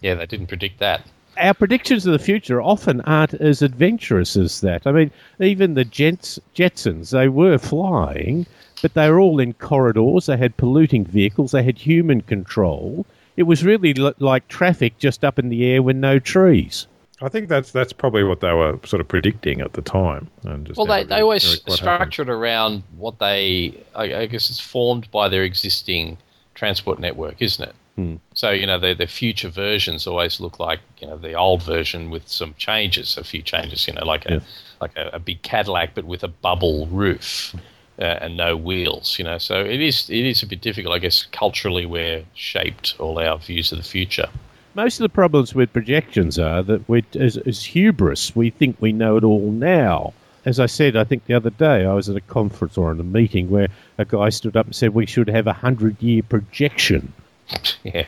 Yeah, 0.00 0.14
they 0.14 0.26
didn't 0.26 0.46
predict 0.46 0.78
that. 0.78 1.04
Our 1.38 1.54
predictions 1.54 2.06
of 2.06 2.12
the 2.12 2.18
future 2.18 2.60
often 2.62 3.00
aren't 3.00 3.34
as 3.34 3.62
adventurous 3.62 4.36
as 4.36 4.60
that. 4.60 4.86
I 4.86 4.92
mean, 4.92 5.10
even 5.40 5.74
the 5.74 5.84
Jets, 5.84 6.38
Jetsons, 6.54 7.10
they 7.10 7.28
were 7.28 7.58
flying, 7.58 8.46
but 8.82 8.94
they 8.94 9.10
were 9.10 9.20
all 9.20 9.40
in 9.40 9.52
corridors. 9.54 10.26
They 10.26 10.36
had 10.36 10.56
polluting 10.56 11.04
vehicles. 11.04 11.52
They 11.52 11.62
had 11.62 11.78
human 11.78 12.20
control. 12.22 13.06
It 13.36 13.44
was 13.44 13.64
really 13.64 13.94
l- 13.96 14.14
like 14.18 14.48
traffic 14.48 14.98
just 14.98 15.24
up 15.24 15.38
in 15.38 15.48
the 15.48 15.66
air 15.66 15.82
with 15.82 15.96
no 15.96 16.18
trees. 16.18 16.86
I 17.20 17.28
think 17.28 17.48
that's 17.48 17.72
that's 17.72 17.92
probably 17.92 18.22
what 18.22 18.40
they 18.40 18.52
were 18.52 18.78
sort 18.84 19.00
of 19.00 19.08
predicting 19.08 19.60
at 19.60 19.72
the 19.72 19.82
time. 19.82 20.28
well, 20.44 20.86
they, 20.86 21.02
they 21.02 21.20
always 21.20 21.60
structure 21.66 22.22
it 22.22 22.28
around 22.28 22.84
what 22.96 23.18
they, 23.18 23.74
I, 23.94 24.14
I 24.14 24.26
guess 24.26 24.50
it's 24.50 24.60
formed 24.60 25.10
by 25.10 25.28
their 25.28 25.42
existing 25.42 26.18
transport 26.54 27.00
network, 27.00 27.42
isn't 27.42 27.68
it? 27.68 27.74
Hmm. 27.96 28.16
So 28.34 28.50
you 28.50 28.66
know 28.66 28.78
the 28.78 28.94
the 28.94 29.08
future 29.08 29.48
versions 29.48 30.06
always 30.06 30.38
look 30.38 30.60
like 30.60 30.78
you 31.00 31.08
know 31.08 31.16
the 31.16 31.34
old 31.34 31.64
version 31.64 32.10
with 32.10 32.28
some 32.28 32.54
changes, 32.56 33.16
a 33.16 33.24
few 33.24 33.42
changes. 33.42 33.88
You 33.88 33.94
know, 33.94 34.04
like 34.04 34.24
a 34.26 34.34
yeah. 34.34 34.40
like 34.80 34.96
a, 34.96 35.10
a, 35.14 35.18
big 35.18 35.42
Cadillac 35.42 35.96
but 35.96 36.04
with 36.04 36.22
a 36.22 36.28
bubble 36.28 36.86
roof 36.86 37.56
Uh, 37.98 38.18
and 38.20 38.36
no 38.36 38.56
wheels. 38.56 39.18
You 39.18 39.24
know, 39.24 39.38
so 39.38 39.60
it 39.60 39.80
is 39.80 40.08
it 40.08 40.24
is 40.24 40.42
a 40.42 40.46
bit 40.46 40.60
difficult, 40.60 40.94
I 40.94 40.98
guess. 40.98 41.26
Culturally, 41.32 41.84
we're 41.84 42.24
shaped 42.34 42.94
all 43.00 43.18
our 43.18 43.38
views 43.38 43.72
of 43.72 43.78
the 43.78 43.84
future. 43.84 44.28
Most 44.74 45.00
of 45.00 45.02
the 45.02 45.08
problems 45.08 45.54
with 45.54 45.72
projections 45.72 46.38
are 46.38 46.62
that 46.62 46.88
we 46.88 47.04
as, 47.18 47.36
as 47.38 47.64
hubris, 47.64 48.36
we 48.36 48.50
think 48.50 48.76
we 48.78 48.92
know 48.92 49.16
it 49.16 49.24
all 49.24 49.50
now 49.50 50.12
as 50.48 50.58
I 50.58 50.66
said, 50.66 50.96
I 50.96 51.04
think 51.04 51.26
the 51.26 51.34
other 51.34 51.50
day 51.50 51.84
I 51.84 51.92
was 51.92 52.08
at 52.08 52.16
a 52.16 52.22
conference 52.22 52.78
or 52.78 52.90
in 52.90 52.98
a 52.98 53.04
meeting 53.04 53.50
where 53.50 53.68
a 53.98 54.06
guy 54.06 54.30
stood 54.30 54.56
up 54.56 54.64
and 54.64 54.74
said 54.74 54.94
we 54.94 55.04
should 55.04 55.28
have 55.28 55.46
a 55.46 55.52
hundred 55.52 56.00
year 56.02 56.22
projection. 56.22 57.12
yeah, 57.84 57.92
yeah. 57.94 58.06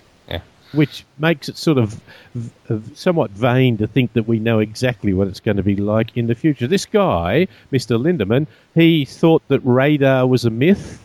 Which 0.73 1.05
makes 1.19 1.49
it 1.49 1.57
sort 1.57 1.79
of 1.79 2.01
somewhat 2.95 3.31
vain 3.33 3.77
to 3.79 3.87
think 3.87 4.13
that 4.13 4.29
we 4.29 4.39
know 4.39 4.61
exactly 4.61 5.13
what 5.13 5.27
it's 5.27 5.41
going 5.41 5.57
to 5.57 5.63
be 5.63 5.77
like 5.77 6.17
in 6.17 6.27
the 6.29 6.35
future. 6.35 6.67
This 6.67 6.87
guy, 6.87 7.49
Mr. 7.73 8.01
Lindemann, 8.01 8.47
he 8.75 9.05
thought 9.05 9.43
that 9.49 9.61
radar 9.61 10.27
was 10.27 10.45
a 10.45 10.51
myth, 10.51 11.03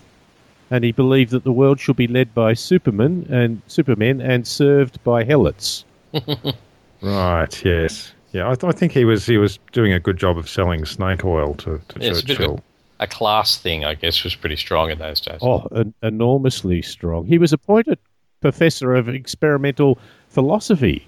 and 0.70 0.84
he 0.84 0.92
believed 0.92 1.32
that 1.32 1.44
the 1.44 1.52
world 1.52 1.80
should 1.80 1.96
be 1.96 2.08
led 2.08 2.34
by 2.34 2.54
Superman 2.54 3.26
and 3.30 3.62
Supermen 3.68 4.22
and 4.22 4.46
served 4.46 5.04
by 5.04 5.24
helots. 5.24 5.84
right. 7.02 7.66
Yes. 7.66 8.14
Yeah. 8.34 8.50
I, 8.50 8.56
th- 8.56 8.72
I, 8.72 8.78
think 8.78 8.92
he 8.92 9.06
was 9.06 9.26
he 9.26 9.38
was 9.38 9.58
doing 9.72 9.94
a 9.94 10.00
good 10.00 10.18
job 10.18 10.38
of 10.38 10.48
selling 10.48 10.86
snake 10.86 11.26
oil 11.26 11.56
to, 11.56 11.82
to 11.90 12.00
yeah, 12.00 12.14
Churchill 12.14 12.62
a 13.00 13.08
class 13.08 13.58
thing, 13.58 13.84
I 13.86 13.96
guess, 13.96 14.24
was 14.24 14.36
pretty 14.36 14.56
strong 14.56 14.90
in 14.90 15.00
those 15.00 15.20
days. 15.20 15.40
Oh, 15.42 15.68
enormously 16.02 16.82
strong. 16.82 17.26
He 17.26 17.38
was 17.38 17.52
appointed 17.52 18.00
Professor 18.46 18.94
of 18.94 19.10
Experimental 19.10 19.98
Philosophy, 20.30 21.08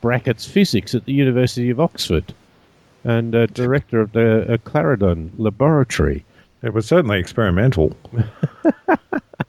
brackets 0.00 0.46
physics, 0.46 0.94
at 0.94 1.04
the 1.04 1.12
University 1.12 1.68
of 1.68 1.78
Oxford, 1.78 2.32
and 3.04 3.34
uh, 3.34 3.44
director 3.48 4.00
of 4.00 4.12
the 4.12 4.50
uh, 4.50 4.56
Clarendon 4.64 5.30
Laboratory. 5.36 6.24
It 6.62 6.72
was 6.72 6.86
certainly 6.86 7.18
experimental. 7.18 7.94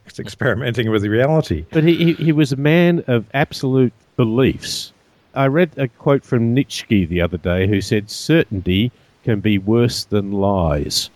it's 0.04 0.20
experimenting 0.20 0.90
with 0.90 1.06
reality. 1.06 1.64
But 1.70 1.84
he, 1.84 2.12
he, 2.12 2.12
he 2.24 2.32
was 2.32 2.52
a 2.52 2.56
man 2.56 3.02
of 3.06 3.24
absolute 3.32 3.94
beliefs. 4.16 4.92
I 5.34 5.46
read 5.46 5.70
a 5.78 5.88
quote 5.88 6.26
from 6.26 6.52
Nietzsche 6.52 7.06
the 7.06 7.22
other 7.22 7.38
day 7.38 7.66
who 7.66 7.80
said, 7.80 8.10
Certainty 8.10 8.92
can 9.24 9.40
be 9.40 9.56
worse 9.56 10.04
than 10.04 10.32
lies 10.32 11.08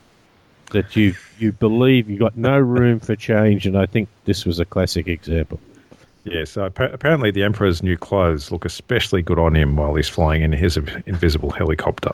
that 0.70 0.96
you 0.96 1.14
you 1.38 1.52
believe 1.52 2.08
you've 2.08 2.20
got 2.20 2.38
no 2.38 2.58
room 2.58 3.00
for 3.00 3.14
change, 3.16 3.66
and 3.66 3.76
I 3.76 3.84
think 3.84 4.08
this 4.24 4.46
was 4.46 4.58
a 4.58 4.64
classic 4.64 5.08
example. 5.08 5.60
Yes, 6.26 6.56
uh, 6.56 6.70
apparently 6.76 7.30
the 7.30 7.44
Emperor's 7.44 7.82
new 7.84 7.96
clothes 7.96 8.50
look 8.50 8.64
especially 8.64 9.22
good 9.22 9.38
on 9.38 9.54
him 9.54 9.76
while 9.76 9.94
he's 9.94 10.08
flying 10.08 10.42
in 10.42 10.52
his 10.52 10.76
invisible 11.06 11.50
helicopter. 11.50 12.10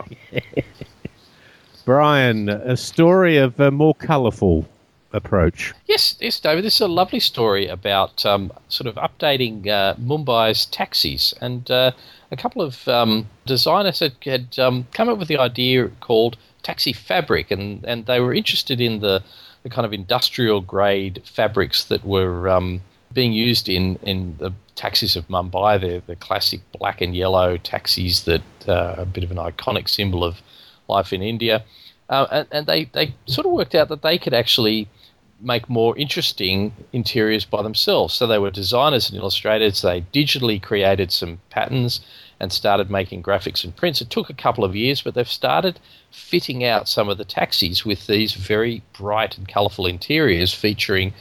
Brian, 1.86 2.50
a 2.50 2.76
story 2.76 3.38
of 3.38 3.58
a 3.58 3.70
more 3.70 3.94
colourful 3.94 4.68
approach. 5.14 5.72
Yes, 5.86 6.14
yes, 6.20 6.38
David. 6.38 6.62
This 6.62 6.74
is 6.74 6.82
a 6.82 6.88
lovely 6.88 7.20
story 7.20 7.66
about 7.66 8.24
um, 8.26 8.52
sort 8.68 8.86
of 8.86 8.96
updating 8.96 9.66
uh, 9.66 9.94
Mumbai's 9.94 10.66
taxis, 10.66 11.32
and 11.40 11.70
uh, 11.70 11.92
a 12.30 12.36
couple 12.36 12.60
of 12.60 12.86
um, 12.88 13.26
designers 13.46 14.00
had, 14.00 14.14
had 14.22 14.58
um, 14.58 14.86
come 14.92 15.08
up 15.08 15.18
with 15.18 15.28
the 15.28 15.38
idea 15.38 15.88
called 16.00 16.36
taxi 16.62 16.92
fabric, 16.92 17.50
and, 17.50 17.82
and 17.84 18.04
they 18.06 18.20
were 18.20 18.34
interested 18.34 18.80
in 18.80 19.00
the, 19.00 19.22
the 19.62 19.70
kind 19.70 19.86
of 19.86 19.92
industrial 19.92 20.60
grade 20.60 21.22
fabrics 21.24 21.84
that 21.84 22.04
were 22.04 22.48
um, 22.48 22.82
being 23.12 23.32
used 23.32 23.68
in, 23.68 23.98
in 24.02 24.36
the 24.38 24.52
taxis 24.74 25.16
of 25.16 25.28
Mumbai. 25.28 25.80
They're 25.80 26.00
the 26.00 26.16
classic 26.16 26.60
black 26.78 27.00
and 27.00 27.14
yellow 27.14 27.56
taxis 27.56 28.24
that 28.24 28.42
uh, 28.66 28.94
a 28.98 29.06
bit 29.06 29.24
of 29.24 29.30
an 29.30 29.36
iconic 29.36 29.88
symbol 29.88 30.24
of 30.24 30.42
life 30.88 31.12
in 31.12 31.22
India. 31.22 31.64
Uh, 32.08 32.26
and, 32.30 32.48
and 32.50 32.66
they, 32.66 32.84
they 32.86 33.14
sort 33.26 33.46
of 33.46 33.52
worked 33.52 33.74
out 33.74 33.88
that 33.88 34.02
they 34.02 34.18
could 34.18 34.34
actually 34.34 34.88
make 35.40 35.68
more 35.68 35.96
interesting 35.96 36.72
interiors 36.92 37.44
by 37.44 37.62
themselves. 37.62 38.14
So 38.14 38.26
they 38.26 38.38
were 38.38 38.50
designers 38.50 39.08
and 39.08 39.18
illustrators. 39.18 39.82
They 39.82 40.02
digitally 40.12 40.62
created 40.62 41.10
some 41.10 41.40
patterns 41.50 42.00
and 42.38 42.52
started 42.52 42.90
making 42.90 43.22
graphics 43.22 43.64
and 43.64 43.74
prints. 43.74 44.00
It 44.00 44.10
took 44.10 44.30
a 44.30 44.34
couple 44.34 44.64
of 44.64 44.76
years, 44.76 45.02
but 45.02 45.14
they've 45.14 45.28
started 45.28 45.78
fitting 46.10 46.64
out 46.64 46.88
some 46.88 47.08
of 47.08 47.18
the 47.18 47.24
taxis 47.24 47.84
with 47.84 48.06
these 48.06 48.34
very 48.34 48.82
bright 48.92 49.38
and 49.38 49.48
colourful 49.48 49.86
interiors 49.86 50.52
featuring, 50.52 51.14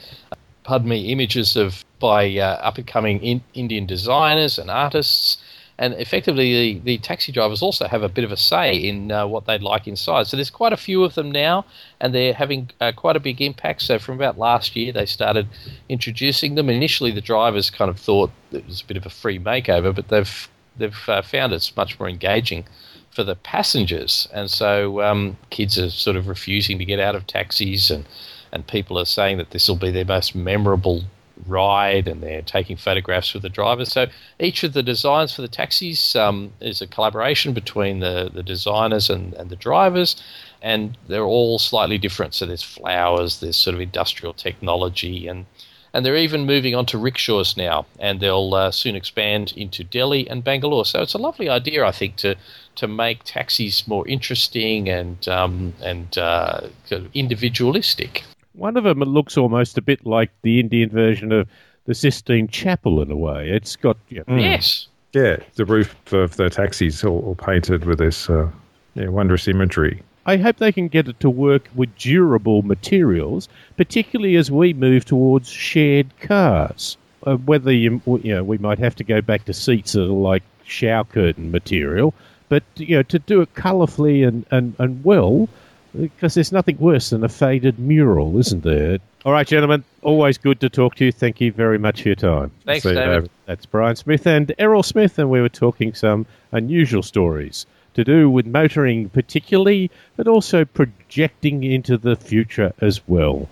pardon 0.64 0.88
me, 0.88 1.12
images 1.12 1.56
of 1.56 1.84
by 1.98 2.36
uh, 2.36 2.58
up 2.62 2.78
and 2.78 2.86
coming 2.86 3.22
in 3.22 3.42
Indian 3.54 3.86
designers 3.86 4.58
and 4.58 4.70
artists 4.70 5.38
and 5.82 5.94
effectively 5.94 6.52
the, 6.52 6.78
the 6.84 6.98
taxi 6.98 7.32
drivers 7.32 7.60
also 7.60 7.88
have 7.88 8.02
a 8.02 8.08
bit 8.08 8.24
of 8.24 8.30
a 8.30 8.36
say 8.36 8.76
in 8.76 9.10
uh, 9.10 9.26
what 9.26 9.46
they'd 9.46 9.62
like 9.62 9.88
inside. 9.88 10.26
So 10.26 10.36
there's 10.36 10.50
quite 10.50 10.72
a 10.72 10.76
few 10.76 11.02
of 11.02 11.14
them 11.14 11.30
now, 11.30 11.64
and 12.00 12.14
they're 12.14 12.34
having 12.34 12.70
uh, 12.80 12.92
quite 12.94 13.16
a 13.16 13.20
big 13.20 13.40
impact. 13.40 13.82
So 13.82 13.98
from 13.98 14.16
about 14.16 14.38
last 14.38 14.76
year, 14.76 14.92
they 14.92 15.06
started 15.06 15.48
introducing 15.88 16.54
them. 16.54 16.68
Initially, 16.68 17.10
the 17.10 17.20
drivers 17.20 17.70
kind 17.70 17.90
of 17.90 17.98
thought 17.98 18.30
it 18.52 18.66
was 18.66 18.82
a 18.82 18.84
bit 18.84 18.96
of 18.96 19.06
a 19.06 19.10
free 19.10 19.38
makeover, 19.38 19.94
but 19.94 20.08
they've 20.08 20.48
they've 20.76 21.08
uh, 21.08 21.22
found 21.22 21.52
it's 21.52 21.76
much 21.76 21.98
more 21.98 22.08
engaging 22.08 22.64
for 23.10 23.24
the 23.24 23.34
passengers, 23.34 24.28
and 24.32 24.50
so 24.50 25.02
um, 25.02 25.36
kids 25.50 25.78
are 25.78 25.90
sort 25.90 26.16
of 26.16 26.28
refusing 26.28 26.78
to 26.78 26.84
get 26.84 27.00
out 27.00 27.14
of 27.14 27.26
taxis, 27.26 27.90
and 27.90 28.06
and 28.52 28.66
people 28.66 28.98
are 28.98 29.04
saying 29.04 29.38
that 29.38 29.50
this 29.50 29.68
will 29.68 29.76
be 29.76 29.90
their 29.90 30.04
most 30.04 30.34
memorable 30.34 31.02
ride 31.46 32.06
and 32.06 32.22
they're 32.22 32.42
taking 32.42 32.76
photographs 32.76 33.32
with 33.34 33.42
the 33.42 33.48
drivers. 33.48 33.92
So 33.92 34.06
each 34.38 34.62
of 34.62 34.72
the 34.72 34.82
designs 34.82 35.34
for 35.34 35.42
the 35.42 35.48
taxis 35.48 36.14
um, 36.14 36.52
is 36.60 36.80
a 36.80 36.86
collaboration 36.86 37.52
between 37.52 38.00
the, 38.00 38.30
the 38.32 38.42
designers 38.42 39.10
and, 39.10 39.32
and 39.34 39.50
the 39.50 39.56
drivers, 39.56 40.22
and 40.60 40.96
they're 41.08 41.24
all 41.24 41.58
slightly 41.58 41.98
different. 41.98 42.34
So 42.34 42.46
there's 42.46 42.62
flowers, 42.62 43.40
there's 43.40 43.56
sort 43.56 43.74
of 43.74 43.80
industrial 43.80 44.34
technology, 44.34 45.26
and 45.26 45.46
and 45.94 46.06
they're 46.06 46.16
even 46.16 46.46
moving 46.46 46.74
on 46.74 46.86
to 46.86 46.96
rickshaws 46.96 47.54
now, 47.54 47.84
and 47.98 48.18
they'll 48.18 48.54
uh, 48.54 48.70
soon 48.70 48.96
expand 48.96 49.52
into 49.54 49.84
Delhi 49.84 50.26
and 50.26 50.42
Bangalore. 50.42 50.86
So 50.86 51.02
it's 51.02 51.12
a 51.12 51.18
lovely 51.18 51.50
idea, 51.50 51.84
I 51.84 51.92
think, 51.92 52.16
to 52.16 52.36
to 52.76 52.88
make 52.88 53.24
taxis 53.24 53.86
more 53.86 54.08
interesting 54.08 54.88
and 54.88 55.28
um, 55.28 55.74
and 55.82 56.16
uh, 56.16 56.68
individualistic. 57.12 58.24
One 58.54 58.76
of 58.76 58.84
them 58.84 59.00
looks 59.00 59.36
almost 59.36 59.78
a 59.78 59.82
bit 59.82 60.04
like 60.06 60.30
the 60.42 60.60
Indian 60.60 60.90
version 60.90 61.32
of 61.32 61.48
the 61.86 61.94
Sistine 61.94 62.48
Chapel 62.48 63.00
in 63.00 63.10
a 63.10 63.16
way. 63.16 63.50
It's 63.50 63.76
got 63.76 63.96
you 64.08 64.18
know, 64.18 64.34
mm. 64.34 64.40
yes, 64.40 64.88
yeah, 65.12 65.36
the 65.56 65.64
roof 65.64 65.94
of 66.12 66.36
the 66.36 66.48
taxis 66.48 67.04
all, 67.04 67.20
all 67.24 67.34
painted 67.34 67.84
with 67.84 67.98
this 67.98 68.30
uh, 68.30 68.48
yeah, 68.94 69.08
wondrous 69.08 69.48
imagery. 69.48 70.02
I 70.24 70.36
hope 70.36 70.58
they 70.58 70.72
can 70.72 70.88
get 70.88 71.08
it 71.08 71.18
to 71.20 71.30
work 71.30 71.68
with 71.74 71.94
durable 71.96 72.62
materials, 72.62 73.48
particularly 73.76 74.36
as 74.36 74.50
we 74.50 74.72
move 74.72 75.04
towards 75.04 75.48
shared 75.48 76.08
cars. 76.20 76.96
Uh, 77.24 77.36
whether 77.36 77.72
you, 77.72 78.00
you 78.06 78.34
know, 78.34 78.42
we 78.44 78.58
might 78.58 78.78
have 78.78 78.94
to 78.96 79.04
go 79.04 79.20
back 79.20 79.44
to 79.44 79.52
seats 79.52 79.92
that 79.92 80.02
are 80.02 80.06
like 80.06 80.42
shower 80.64 81.04
curtain 81.04 81.50
material, 81.50 82.14
but 82.48 82.62
you 82.76 82.96
know, 82.96 83.02
to 83.02 83.18
do 83.18 83.40
it 83.40 83.54
colourfully 83.54 84.22
and, 84.22 84.44
and, 84.50 84.74
and 84.78 85.04
well, 85.04 85.48
because 85.98 86.34
there's 86.34 86.52
nothing 86.52 86.78
worse 86.78 87.10
than 87.10 87.24
a 87.24 87.28
faded 87.28 87.78
mural, 87.78 88.38
isn't 88.38 88.62
there? 88.62 88.98
All 89.24 89.32
right, 89.32 89.46
gentlemen, 89.46 89.84
always 90.02 90.38
good 90.38 90.60
to 90.60 90.68
talk 90.68 90.96
to 90.96 91.04
you. 91.04 91.12
Thank 91.12 91.40
you 91.40 91.52
very 91.52 91.78
much 91.78 92.02
for 92.02 92.08
your 92.08 92.16
time. 92.16 92.50
Thanks, 92.64 92.82
so, 92.82 92.94
David. 92.94 93.24
Uh, 93.24 93.28
that's 93.46 93.66
Brian 93.66 93.96
Smith 93.96 94.26
and 94.26 94.52
Errol 94.58 94.82
Smith, 94.82 95.18
and 95.18 95.30
we 95.30 95.40
were 95.40 95.48
talking 95.48 95.94
some 95.94 96.26
unusual 96.50 97.02
stories 97.02 97.66
to 97.94 98.04
do 98.04 98.30
with 98.30 98.46
motoring, 98.46 99.10
particularly, 99.10 99.90
but 100.16 100.26
also 100.26 100.64
projecting 100.64 101.62
into 101.62 101.96
the 101.98 102.16
future 102.16 102.72
as 102.80 103.06
well. 103.06 103.48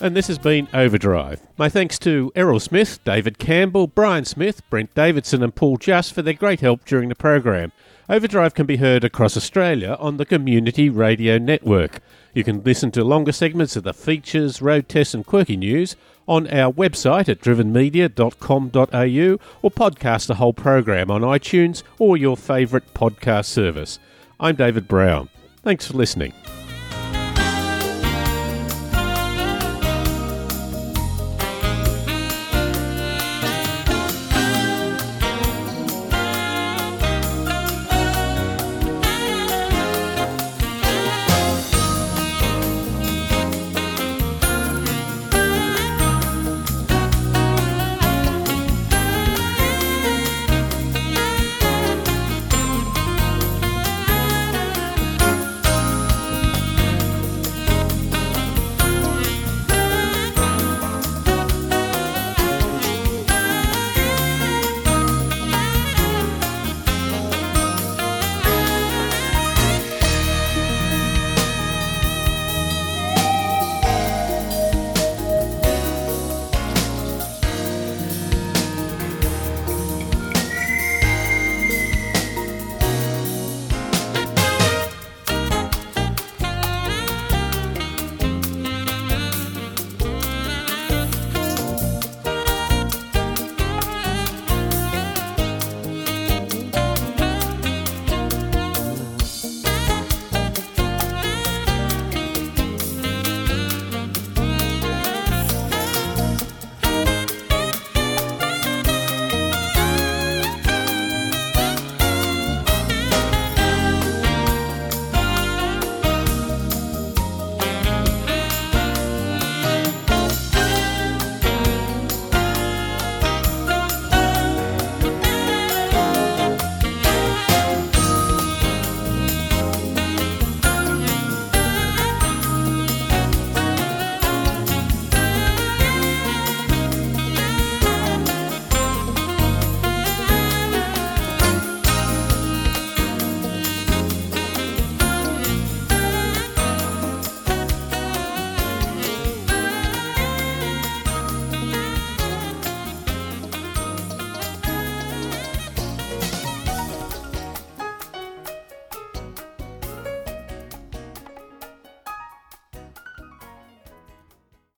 And 0.00 0.14
this 0.14 0.28
has 0.28 0.38
been 0.38 0.68
Overdrive. 0.72 1.40
My 1.56 1.68
thanks 1.68 1.98
to 2.00 2.30
Errol 2.36 2.60
Smith, 2.60 3.02
David 3.04 3.38
Campbell, 3.38 3.88
Brian 3.88 4.24
Smith, 4.24 4.62
Brent 4.70 4.94
Davidson, 4.94 5.42
and 5.42 5.52
Paul 5.52 5.76
Just 5.76 6.12
for 6.12 6.22
their 6.22 6.34
great 6.34 6.60
help 6.60 6.84
during 6.84 7.08
the 7.08 7.16
program. 7.16 7.72
Overdrive 8.08 8.54
can 8.54 8.64
be 8.64 8.76
heard 8.76 9.02
across 9.02 9.36
Australia 9.36 9.96
on 9.98 10.16
the 10.16 10.24
Community 10.24 10.88
Radio 10.88 11.36
Network. 11.36 12.00
You 12.32 12.44
can 12.44 12.62
listen 12.62 12.92
to 12.92 13.02
longer 13.02 13.32
segments 13.32 13.74
of 13.74 13.82
the 13.82 13.92
features, 13.92 14.62
road 14.62 14.88
tests, 14.88 15.14
and 15.14 15.26
quirky 15.26 15.56
news 15.56 15.96
on 16.28 16.46
our 16.46 16.72
website 16.72 17.28
at 17.28 17.40
drivenmedia.com.au 17.40 19.38
or 19.62 19.70
podcast 19.70 20.26
the 20.28 20.36
whole 20.36 20.52
program 20.52 21.10
on 21.10 21.22
iTunes 21.22 21.82
or 21.98 22.16
your 22.16 22.36
favourite 22.36 22.94
podcast 22.94 23.46
service. 23.46 23.98
I'm 24.38 24.54
David 24.54 24.86
Brown. 24.86 25.28
Thanks 25.62 25.86
for 25.88 25.94
listening. 25.94 26.32